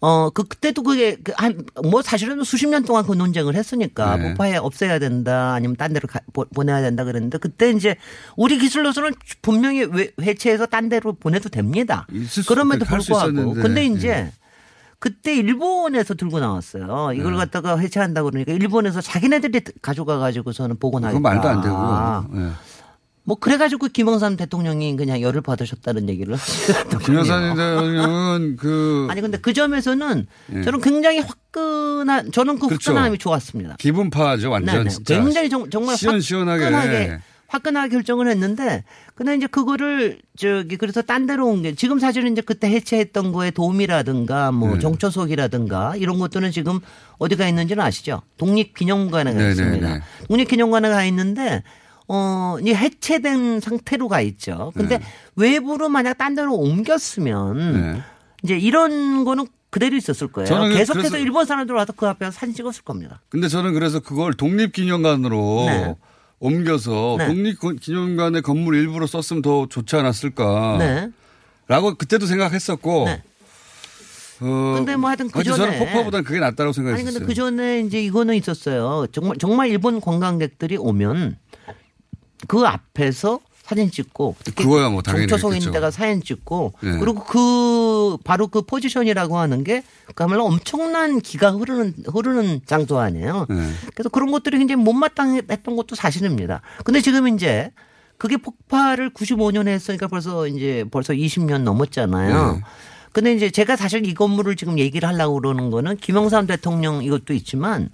어, 0.00 0.30
그, 0.30 0.44
그때도 0.44 0.82
그게, 0.84 1.16
그 1.16 1.32
한, 1.36 1.64
뭐 1.82 2.02
사실은 2.02 2.42
수십 2.44 2.68
년 2.68 2.84
동안 2.84 3.04
그 3.04 3.12
논쟁을 3.14 3.56
했으니까, 3.56 4.16
네. 4.16 4.28
폭파해 4.28 4.56
없애야 4.56 4.98
된다, 5.00 5.54
아니면 5.54 5.76
딴 5.76 5.92
데로 5.92 6.06
가, 6.06 6.20
보, 6.32 6.44
보내야 6.44 6.80
된다 6.82 7.02
그랬는데, 7.04 7.38
그때 7.38 7.70
이제 7.70 7.96
우리 8.36 8.58
기술로서는 8.58 9.12
분명히 9.42 9.82
회- 9.82 10.12
회체해서 10.20 10.66
딴 10.66 10.88
데로 10.88 11.14
보내도 11.14 11.48
됩니다. 11.48 12.06
그럼에도 12.46 12.84
불구하고. 12.84 13.54
근데 13.54 13.84
이제, 13.86 14.08
예. 14.08 14.32
그때 15.00 15.34
일본에서 15.36 16.14
들고 16.14 16.40
나왔어요. 16.40 17.12
이걸 17.14 17.32
네. 17.32 17.38
갖다가 17.38 17.76
해체한다고 17.78 18.30
그러니까 18.30 18.52
일본에서 18.52 19.00
자기네들이 19.00 19.60
가져가 19.80 20.18
가지고서는 20.18 20.76
보관하겠다. 20.78 21.18
그건 21.18 21.22
말도 21.22 21.48
안 21.48 21.60
되고. 21.60 22.40
예. 22.44 22.50
뭐 23.28 23.36
그래가지고 23.38 23.88
김영삼 23.88 24.38
대통령이 24.38 24.96
그냥 24.96 25.20
열을 25.20 25.42
받으셨다는 25.42 26.08
얘기를 26.08 26.34
하시더라고요. 26.34 26.98
김여사 27.00 27.40
대통령은 27.54 28.56
그 28.56 29.06
아니 29.10 29.20
근데 29.20 29.36
그 29.36 29.52
점에서는 29.52 30.26
예. 30.56 30.62
저는 30.62 30.80
굉장히 30.80 31.18
화끈한 31.20 32.32
저는 32.32 32.58
그 32.58 32.68
그렇죠. 32.68 32.92
화끈함이 32.92 33.18
좋았습니다. 33.18 33.76
기분파죠 33.78 34.50
완전 34.50 34.76
네네. 34.78 34.88
진짜. 34.88 35.20
굉장히 35.20 35.50
정, 35.50 35.68
정말 35.68 35.98
시원시원하게. 35.98 36.64
화끈하게 36.64 37.18
화끈하게 37.48 37.90
결정을 37.96 38.28
했는데 38.28 38.84
근데 39.14 39.34
이제 39.36 39.46
그거를 39.46 40.18
저기 40.38 40.78
그래서 40.78 41.02
딴 41.02 41.26
데로 41.26 41.48
온 41.48 41.60
게 41.60 41.74
지금 41.74 41.98
사실은 41.98 42.32
이제 42.32 42.40
그때 42.40 42.70
해체했던 42.70 43.32
거에 43.32 43.50
도움이라든가 43.50 44.52
뭐 44.52 44.72
네. 44.72 44.78
정초석이라든가 44.80 45.96
이런 45.96 46.18
것들은 46.18 46.50
지금 46.50 46.80
어디가 47.18 47.46
있는지는 47.46 47.84
아시죠? 47.84 48.22
독립기념관에 48.38 49.32
가 49.32 49.36
네네네. 49.38 49.50
있습니다. 49.50 50.00
독립기념관에 50.28 50.88
가 50.88 51.04
있는데 51.04 51.62
어, 52.08 52.56
이 52.62 52.72
해체된 52.74 53.60
상태로 53.60 54.08
가 54.08 54.20
있죠. 54.22 54.72
근데 54.74 54.98
네. 54.98 55.04
외부로 55.36 55.88
만약 55.88 56.16
딴 56.18 56.34
데로 56.34 56.54
옮겼으면 56.56 57.72
네. 57.94 58.02
이제 58.42 58.56
이런 58.58 59.24
거는 59.24 59.46
그대로 59.70 59.96
있었을 59.96 60.28
거예요. 60.28 60.46
저는 60.48 60.74
계속해서 60.74 61.18
일본 61.18 61.44
사람들 61.44 61.74
와서 61.74 61.92
그 61.94 62.06
앞에 62.06 62.30
사진 62.30 62.54
찍었을 62.54 62.82
겁니다. 62.84 63.20
근데 63.28 63.48
저는 63.48 63.74
그래서 63.74 64.00
그걸 64.00 64.32
독립기념관으로 64.32 65.64
네. 65.66 65.94
옮겨서 66.40 67.16
네. 67.18 67.26
독립기념관의 67.26 68.40
건물 68.40 68.76
일부러 68.76 69.06
썼으면 69.06 69.42
더 69.42 69.66
좋지 69.68 69.94
않았을까. 69.96 70.76
네. 70.78 71.08
라고 71.66 71.94
그때도 71.94 72.24
생각했었고. 72.24 73.06
어, 74.40 74.74
근데 74.76 74.94
뭐 74.96 75.08
하여튼 75.10 75.28
그 75.28 75.40
하여튼 75.40 75.56
저는 75.56 75.72
전에- 75.74 75.78
폭파보다는 75.80 76.24
그게 76.24 76.38
낫다고 76.40 76.68
아니 76.68 76.72
생각했어요. 76.72 77.12
근데 77.12 77.26
그 77.26 77.34
전에 77.34 77.80
이제 77.80 78.00
이거는 78.00 78.36
있었어요. 78.36 79.06
정말 79.12 79.36
정말 79.36 79.68
일본 79.68 80.00
관광객들이 80.00 80.76
오면 80.78 81.36
그 82.46 82.66
앞에서 82.66 83.40
사진 83.62 83.90
찍고 83.90 84.36
그거야 84.54 84.88
뭐 84.88 85.02
당연히 85.02 85.26
정초성 85.26 85.50
그랬겠죠. 85.50 85.68
있는 85.68 85.72
데가 85.74 85.90
사진 85.90 86.22
찍고 86.22 86.72
네. 86.80 86.98
그리고 86.98 87.22
그 87.24 88.16
바로 88.24 88.46
그 88.48 88.62
포지션이라고 88.62 89.36
하는 89.36 89.62
게 89.62 89.82
그야말로 90.14 90.46
엄청난 90.46 91.20
기가 91.20 91.50
흐르는 91.50 91.94
흐르는 92.06 92.62
장소 92.64 92.98
아니에요. 92.98 93.44
네. 93.50 93.70
그래서 93.94 94.08
그런 94.08 94.30
것들이 94.30 94.56
굉장히 94.56 94.82
못마땅했던 94.82 95.76
것도 95.76 95.96
사실입니다. 95.96 96.62
근데 96.84 97.02
지금 97.02 97.28
이제 97.28 97.70
그게 98.16 98.38
폭발을 98.38 99.10
95년에 99.10 99.68
했으니까 99.68 100.06
벌써 100.08 100.46
이제 100.46 100.84
벌써 100.90 101.12
20년 101.12 101.62
넘었잖아요. 101.62 102.52
네. 102.54 102.60
근데 103.12 103.34
이제 103.34 103.50
제가 103.50 103.76
사실 103.76 104.06
이 104.06 104.14
건물을 104.14 104.56
지금 104.56 104.78
얘기를 104.78 105.06
하려고 105.06 105.40
그러는 105.40 105.70
거는 105.70 105.96
김영삼 105.96 106.46
대통령 106.46 107.02
이것도 107.02 107.34
있지만 107.34 107.90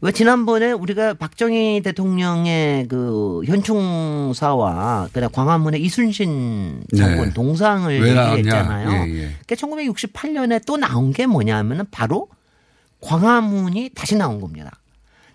왜 0.00 0.12
지난번에 0.12 0.70
우리가 0.70 1.14
박정희 1.14 1.80
대통령의 1.82 2.86
그 2.86 3.42
현충사와 3.46 5.08
그다음 5.12 5.32
광화문의 5.32 5.82
이순신 5.82 6.84
장군 6.96 7.24
네. 7.28 7.34
동상을. 7.34 7.92
얘기했잖아요. 7.92 8.90
예, 8.90 9.12
예. 9.12 9.30
그러니까 9.44 9.54
1968년에 9.56 10.64
또 10.66 10.76
나온 10.76 11.12
게 11.12 11.26
뭐냐면은 11.26 11.84
바로 11.90 12.28
광화문이 13.00 13.90
다시 13.94 14.14
나온 14.14 14.40
겁니다. 14.40 14.70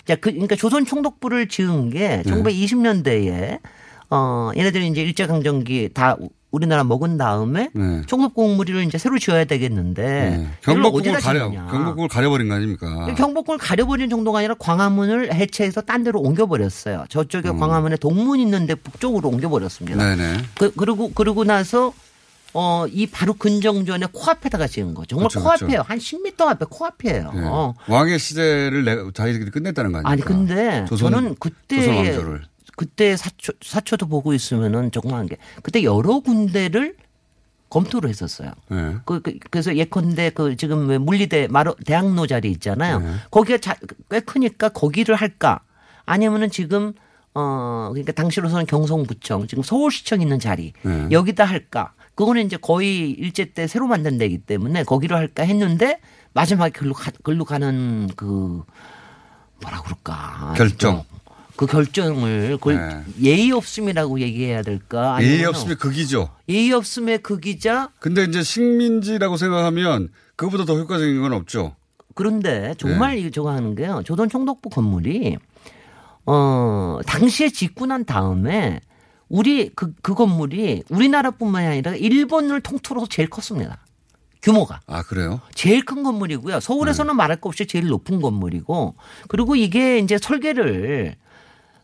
자, 0.05 0.15
그, 0.15 0.31
그러니까 0.31 0.55
조선 0.55 0.85
총독부를 0.85 1.49
지은 1.49 1.89
게 1.89 2.21
네. 2.21 2.23
1920년대에 2.23 3.59
어, 4.09 4.51
얘네들이 4.55 4.87
이제 4.87 5.01
일제강점기 5.01 5.89
다 5.93 6.17
우- 6.53 6.57
우리나라 6.57 6.83
먹은 6.83 7.17
다음에 7.17 7.69
네. 7.73 8.01
총독공무리를 8.05 8.83
이제 8.83 8.97
새로 8.97 9.17
지어야 9.19 9.43
되겠는데 9.45 10.03
네. 10.03 10.47
경복궁을 10.61 11.19
가려, 11.19 11.49
짓느냐. 11.49 11.67
경복궁을 11.71 12.07
가려버린 12.07 12.47
거 12.47 12.55
아닙니까? 12.55 13.13
경복궁을 13.15 13.57
가려버린 13.57 14.09
정도가 14.09 14.39
아니라 14.39 14.53
광화문을 14.59 15.33
해체해서 15.33 15.81
딴 15.81 16.03
데로 16.03 16.21
옮겨버렸어요. 16.21 17.05
저쪽에 17.09 17.49
광화문에 17.49 17.97
동문 17.97 18.39
있는데 18.41 18.75
북쪽으로 18.75 19.29
옮겨버렸습니다. 19.29 19.97
음. 20.13 20.17
네네. 20.17 20.37
그, 20.57 20.71
그리고 20.75 21.11
그러고 21.13 21.43
나서 21.43 21.91
어, 22.55 22.85
이 22.87 23.07
바로 23.07 23.33
근정전에 23.33 24.05
코앞에다가 24.13 24.67
지은 24.67 24.93
거. 24.93 25.05
정말 25.05 25.29
그렇죠, 25.29 25.41
코앞이에요. 25.43 25.83
그렇죠. 25.83 25.85
한 25.87 25.97
10m 25.97 26.41
앞에 26.41 26.65
코앞이에요. 26.69 27.31
네. 27.33 27.41
어. 27.45 27.73
왕의 27.87 28.19
시대를 28.19 29.11
자기들이 29.15 29.49
끝냈다는 29.49 29.91
거 29.91 29.97
아닙니까? 29.97 30.09
아니 30.11 30.21
근데 30.21 30.85
조선, 30.87 31.11
저는 31.13 31.35
그때 31.39 31.77
조선 31.77 31.95
왕조를. 31.95 32.41
그때 32.75 33.15
사초 33.15 33.53
사초도 33.61 34.07
보고 34.07 34.33
있으면은 34.33 34.91
정말 34.91 35.25
게 35.27 35.37
그때 35.61 35.83
여러 35.83 36.19
군데를 36.19 36.95
검토를 37.69 38.09
했었어요. 38.09 38.51
네. 38.69 38.97
그, 39.05 39.21
그, 39.21 39.37
그래서 39.49 39.75
예컨대 39.75 40.29
그 40.29 40.55
지금 40.55 40.87
왜 40.87 40.99
물리대 40.99 41.47
마로 41.49 41.75
대학로 41.85 42.27
자리 42.27 42.51
있잖아요. 42.51 42.99
네. 42.99 43.13
거기가 43.31 43.57
자, 43.57 43.75
꽤 44.11 44.19
크니까 44.19 44.69
거기를 44.69 45.15
할까? 45.15 45.61
아니면은 46.05 46.51
지금 46.51 46.93
어 47.33 47.89
그러니까 47.91 48.11
당시로서는 48.11 48.67
경성부청 48.67 49.47
지금 49.47 49.63
서울시청 49.63 50.21
있는 50.21 50.39
자리 50.39 50.73
네. 50.83 51.07
여기다 51.09 51.45
할까? 51.45 51.93
그거는 52.13 52.45
이제 52.45 52.57
거의 52.57 53.09
일제 53.09 53.45
때 53.45 53.65
새로 53.65 53.87
만든 53.87 54.19
데이기 54.19 54.39
때문에 54.39 54.83
거기로 54.83 55.15
할까 55.15 55.41
했는데 55.43 55.99
마지막에 56.33 56.71
글로 56.71 56.93
가, 56.93 57.11
글로 57.23 57.43
가는 57.43 58.07
그 58.15 58.63
뭐라 59.61 59.81
그럴까? 59.81 60.53
결정. 60.55 61.05
그 61.55 61.65
결정을 61.65 62.57
그걸 62.57 63.05
예의 63.21 63.51
없음이라고 63.51 64.19
얘기해야 64.21 64.61
될까? 64.63 65.17
네. 65.19 65.27
예의 65.27 65.45
없으면 65.45 65.77
극이죠. 65.77 66.29
예의 66.49 66.71
없음의 66.71 67.19
극이자 67.19 67.91
근데 67.99 68.23
이제 68.23 68.41
식민지라고 68.41 69.37
생각하면 69.37 70.09
그거보다 70.35 70.65
더 70.65 70.77
효과적인 70.77 71.21
건 71.21 71.33
없죠. 71.33 71.75
그런데 72.15 72.73
정말 72.77 73.17
이 73.17 73.31
저거 73.31 73.51
하는 73.51 73.75
게요. 73.75 74.01
조선 74.05 74.29
총독부 74.29 74.69
건물이 74.69 75.37
어 76.25 76.99
당시에 77.05 77.49
짓고 77.49 77.85
난 77.85 78.05
다음에 78.05 78.79
우리 79.29 79.69
그, 79.69 79.93
그 80.01 80.13
건물이 80.13 80.83
우리나라뿐만이 80.89 81.67
아니라 81.67 81.95
일본을 81.95 82.61
통틀어서 82.61 83.07
제일 83.09 83.29
컸습니다. 83.29 83.79
규모가. 84.41 84.81
아 84.87 85.01
그래요? 85.03 85.39
제일 85.55 85.85
큰 85.85 86.03
건물이고요. 86.03 86.59
서울에서는 86.59 87.15
말할 87.15 87.39
거 87.39 87.49
없이 87.49 87.65
제일 87.65 87.87
높은 87.87 88.21
건물이고 88.21 88.95
그리고 89.27 89.55
이게 89.55 89.99
이제 89.99 90.17
설계를 90.17 91.15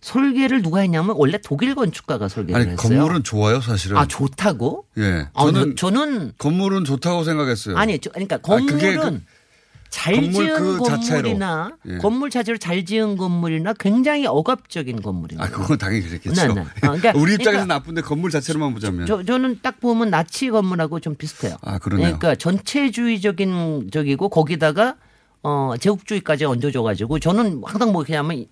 설계를 0.02 0.62
누가 0.62 0.80
했냐면 0.80 1.16
원래 1.18 1.38
독일 1.44 1.76
건축가가 1.76 2.28
설계를 2.30 2.62
아니 2.62 2.72
했어요. 2.72 2.90
건물은 3.00 3.24
좋아요 3.24 3.60
사실은. 3.62 3.98
아 3.98 4.06
좋다고? 4.08 4.86
예. 4.98 5.28
아, 5.34 5.44
저는 5.46 5.76
저, 5.76 5.90
는 5.90 6.32
건물은 6.38 6.86
좋다고 6.86 7.24
생각했어요. 7.24 7.76
아니 7.78 8.00
저, 8.00 8.10
그러니까 8.12 8.36
아, 8.36 8.40
건물은 8.40 8.80
그- 8.80 9.22
잘 9.90 10.14
건물 10.14 10.32
지은 10.34 10.56
그 10.56 10.80
자체로. 10.86 11.16
건물이나 11.24 11.72
예. 11.88 11.98
건물 11.98 12.30
자체를 12.30 12.60
잘 12.60 12.86
지은 12.86 13.18
건물이나 13.18 13.74
굉장히 13.74 14.28
억압적인 14.28 15.02
건물입니다. 15.02 15.44
아 15.44 15.50
그건 15.50 15.78
당연히 15.80 16.06
그랬겠죠. 16.08 16.48
네, 16.48 16.54
네. 16.54 16.62
아, 16.62 16.92
그러니까- 16.92 17.12
우리 17.18 17.34
입장에서 17.34 17.64
그러니까 17.66 17.66
나쁜데 17.66 18.02
건물 18.02 18.30
자체로만 18.30 18.74
보자면. 18.76 19.06
저, 19.08 19.24
저는 19.26 19.60
딱 19.64 19.80
보면 19.80 20.12
나치 20.12 20.50
건물하고 20.52 21.00
좀 21.00 21.16
비슷해요. 21.16 21.58
아 21.62 21.80
그러네요. 21.80 22.06
그러니까 22.20 22.36
전체주의적인 22.36 23.90
적이고 23.92 24.30
거기다가 24.30 24.96
어 25.42 25.74
제국주의까지 25.80 26.46
얹어줘가지고 26.46 27.20
저는 27.20 27.62
항상 27.66 27.92
뭐 27.92 28.04
그냐면 28.04 28.46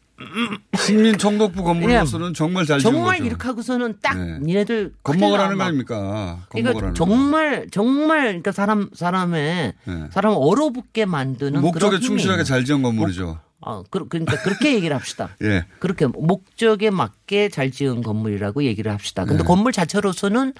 식민 0.77 1.17
총독부 1.17 1.63
건물로서는 1.63 2.33
정말 2.33 2.65
잘 2.65 2.79
지은 2.79 2.91
정말 2.91 3.17
거죠. 3.17 3.27
이렇게 3.27 3.47
하고서는 3.47 3.97
딱 4.01 4.17
네. 4.17 4.39
니네들 4.41 4.93
겁먹으라는 5.03 5.57
거. 5.57 5.63
아닙니까? 5.63 6.39
그러니까 6.49 6.93
정말 6.93 7.67
정말 7.71 8.21
그러니까 8.23 8.51
사람 8.51 8.89
사람의 8.93 9.73
네. 9.85 10.03
사람 10.11 10.33
을 10.33 10.37
얼어붙게 10.41 11.05
만드는 11.05 11.61
목적에 11.61 11.99
충실하게 11.99 12.43
잘 12.43 12.65
지은 12.65 12.81
건물이죠. 12.81 13.39
아, 13.61 13.83
그, 13.89 14.07
그러니까 14.07 14.37
그렇게 14.41 14.75
얘기를 14.75 14.95
합시다. 14.95 15.29
예. 15.43 15.65
그렇게 15.79 16.05
목적에 16.07 16.89
맞게 16.89 17.49
잘 17.49 17.71
지은 17.71 18.01
건물이라고 18.01 18.63
얘기를 18.63 18.91
합시다. 18.91 19.25
근데 19.25 19.43
네. 19.43 19.47
건물 19.47 19.71
자체로서는 19.71 20.53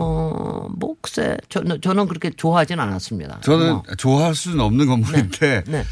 어, 0.00 0.68
뭐, 0.78 0.94
글쎄, 1.00 1.36
저는, 1.48 1.80
저는 1.80 2.06
그렇게 2.06 2.30
좋아하진 2.30 2.78
않았습니다. 2.78 3.40
저는 3.40 3.68
뭐. 3.72 3.82
좋아할 3.96 4.36
수는 4.36 4.60
없는 4.60 4.86
건물인데. 4.86 5.64
네. 5.66 5.84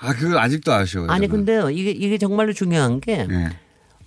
아, 0.00 0.12
그거 0.14 0.38
아직도 0.38 0.72
아쉬워요. 0.72 1.10
아니, 1.10 1.28
저는. 1.28 1.44
근데요, 1.44 1.70
이게, 1.70 1.90
이게 1.90 2.18
정말로 2.18 2.52
중요한 2.52 3.00
게, 3.00 3.26
네. 3.26 3.48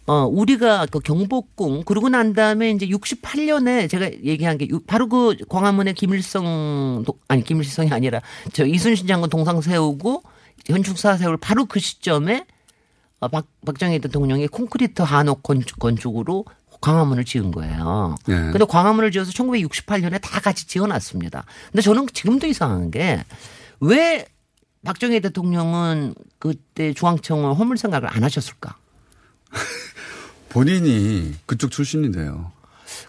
어, 0.05 0.25
우리가 0.25 0.87
그 0.91 0.99
경복궁, 0.99 1.83
그러고 1.85 2.09
난 2.09 2.33
다음에 2.33 2.71
이제 2.71 2.85
68년에 2.87 3.89
제가 3.89 4.11
얘기한 4.23 4.57
게, 4.57 4.67
유- 4.69 4.79
바로 4.81 5.07
그 5.07 5.35
광화문에 5.47 5.93
김일성, 5.93 7.03
도- 7.05 7.19
아니, 7.27 7.43
김일성이 7.43 7.91
아니라, 7.91 8.21
저 8.53 8.65
이순신 8.65 9.07
장군 9.07 9.29
동상 9.29 9.61
세우고, 9.61 10.23
현충사 10.67 11.15
세울 11.17 11.37
바로 11.37 11.65
그 11.65 11.79
시점에, 11.79 12.45
어, 13.19 13.27
박, 13.29 13.45
박정희 13.65 13.99
대통령이 13.99 14.47
콘크리트 14.47 15.01
한옥 15.03 15.43
건축, 15.43 15.79
건축으로 15.79 16.43
광화문을 16.81 17.23
지은 17.23 17.51
거예요. 17.51 18.15
네. 18.27 18.35
근데 18.51 18.65
광화문을 18.65 19.11
지어서 19.11 19.31
1968년에 19.31 20.19
다 20.21 20.41
같이 20.41 20.67
지어놨습니다. 20.67 21.45
근데 21.71 21.81
저는 21.81 22.07
지금도 22.11 22.47
이상한 22.47 22.91
게, 22.91 23.23
왜 23.79 24.25
박정희 24.85 25.21
대통령은 25.21 26.13
그때 26.39 26.93
중앙청을 26.93 27.57
허물 27.57 27.77
생각을 27.77 28.09
안 28.09 28.23
하셨을까? 28.23 28.75
본인이 30.49 31.33
그쪽 31.45 31.71
출신인데요. 31.71 32.51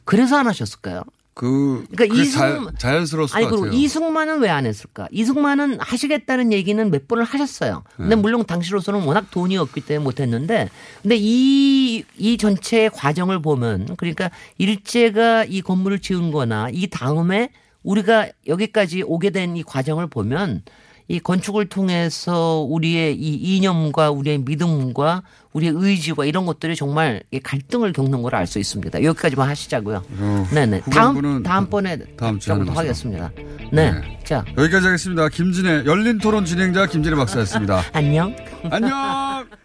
그래서 0.04 0.36
안 0.38 0.46
하셨을까요? 0.46 1.02
그, 1.34 1.84
그러니까 1.90 2.16
이승- 2.16 2.38
자, 2.38 2.72
자연스러웠을 2.78 3.36
아니 3.36 3.48
것. 3.48 3.72
이승만은 3.74 4.38
왜 4.40 4.48
안 4.50 4.66
했을까? 4.66 5.08
이승만은 5.10 5.80
하시겠다는 5.80 6.52
얘기는 6.52 6.90
몇 6.92 7.08
번을 7.08 7.24
하셨어요. 7.24 7.82
근데 7.96 8.14
네. 8.14 8.22
물론 8.22 8.44
당시로서는 8.46 9.02
워낙 9.02 9.30
돈이 9.32 9.56
없기 9.58 9.80
때문에 9.80 10.04
못했는데, 10.04 10.70
근데 11.02 11.16
이이 11.16 12.36
전체 12.38 12.88
과정을 12.88 13.42
보면 13.42 13.96
그러니까 13.96 14.30
일제가 14.58 15.44
이 15.46 15.60
건물을 15.60 15.98
지은거나 15.98 16.68
이 16.72 16.86
다음에 16.86 17.50
우리가 17.82 18.28
여기까지 18.46 19.02
오게 19.04 19.30
된 19.30 19.56
이 19.56 19.64
과정을 19.64 20.06
보면 20.06 20.62
이 21.06 21.20
건축을 21.20 21.66
통해서 21.68 22.66
우리의 22.68 23.14
이 23.16 23.34
이념과 23.56 24.10
우리의 24.10 24.38
믿음과 24.38 25.22
우리의 25.52 25.72
의지와 25.76 26.24
이런 26.24 26.46
것들이 26.46 26.74
정말 26.76 27.22
이 27.30 27.38
갈등을 27.40 27.92
겪는 27.92 28.22
걸 28.22 28.34
알 28.34 28.46
수 28.46 28.58
있습니다. 28.58 29.02
여기까지만 29.04 29.48
하시자고요. 29.48 30.02
어, 30.18 30.48
네네. 30.52 30.78
후반부는 30.84 31.42
다음 31.42 31.42
다음번에 31.42 31.98
다음 32.16 32.38
주에. 32.38 32.54
하겠습니다. 32.54 33.30
네. 33.70 33.92
자 34.24 34.44
여기까지 34.56 34.86
하겠습니다. 34.86 35.28
김진애 35.28 35.84
열린 35.84 36.18
토론 36.18 36.44
진행자 36.46 36.86
김진애 36.86 37.14
박사였습니다. 37.16 37.82
안녕. 37.92 38.34
안녕. 38.70 39.63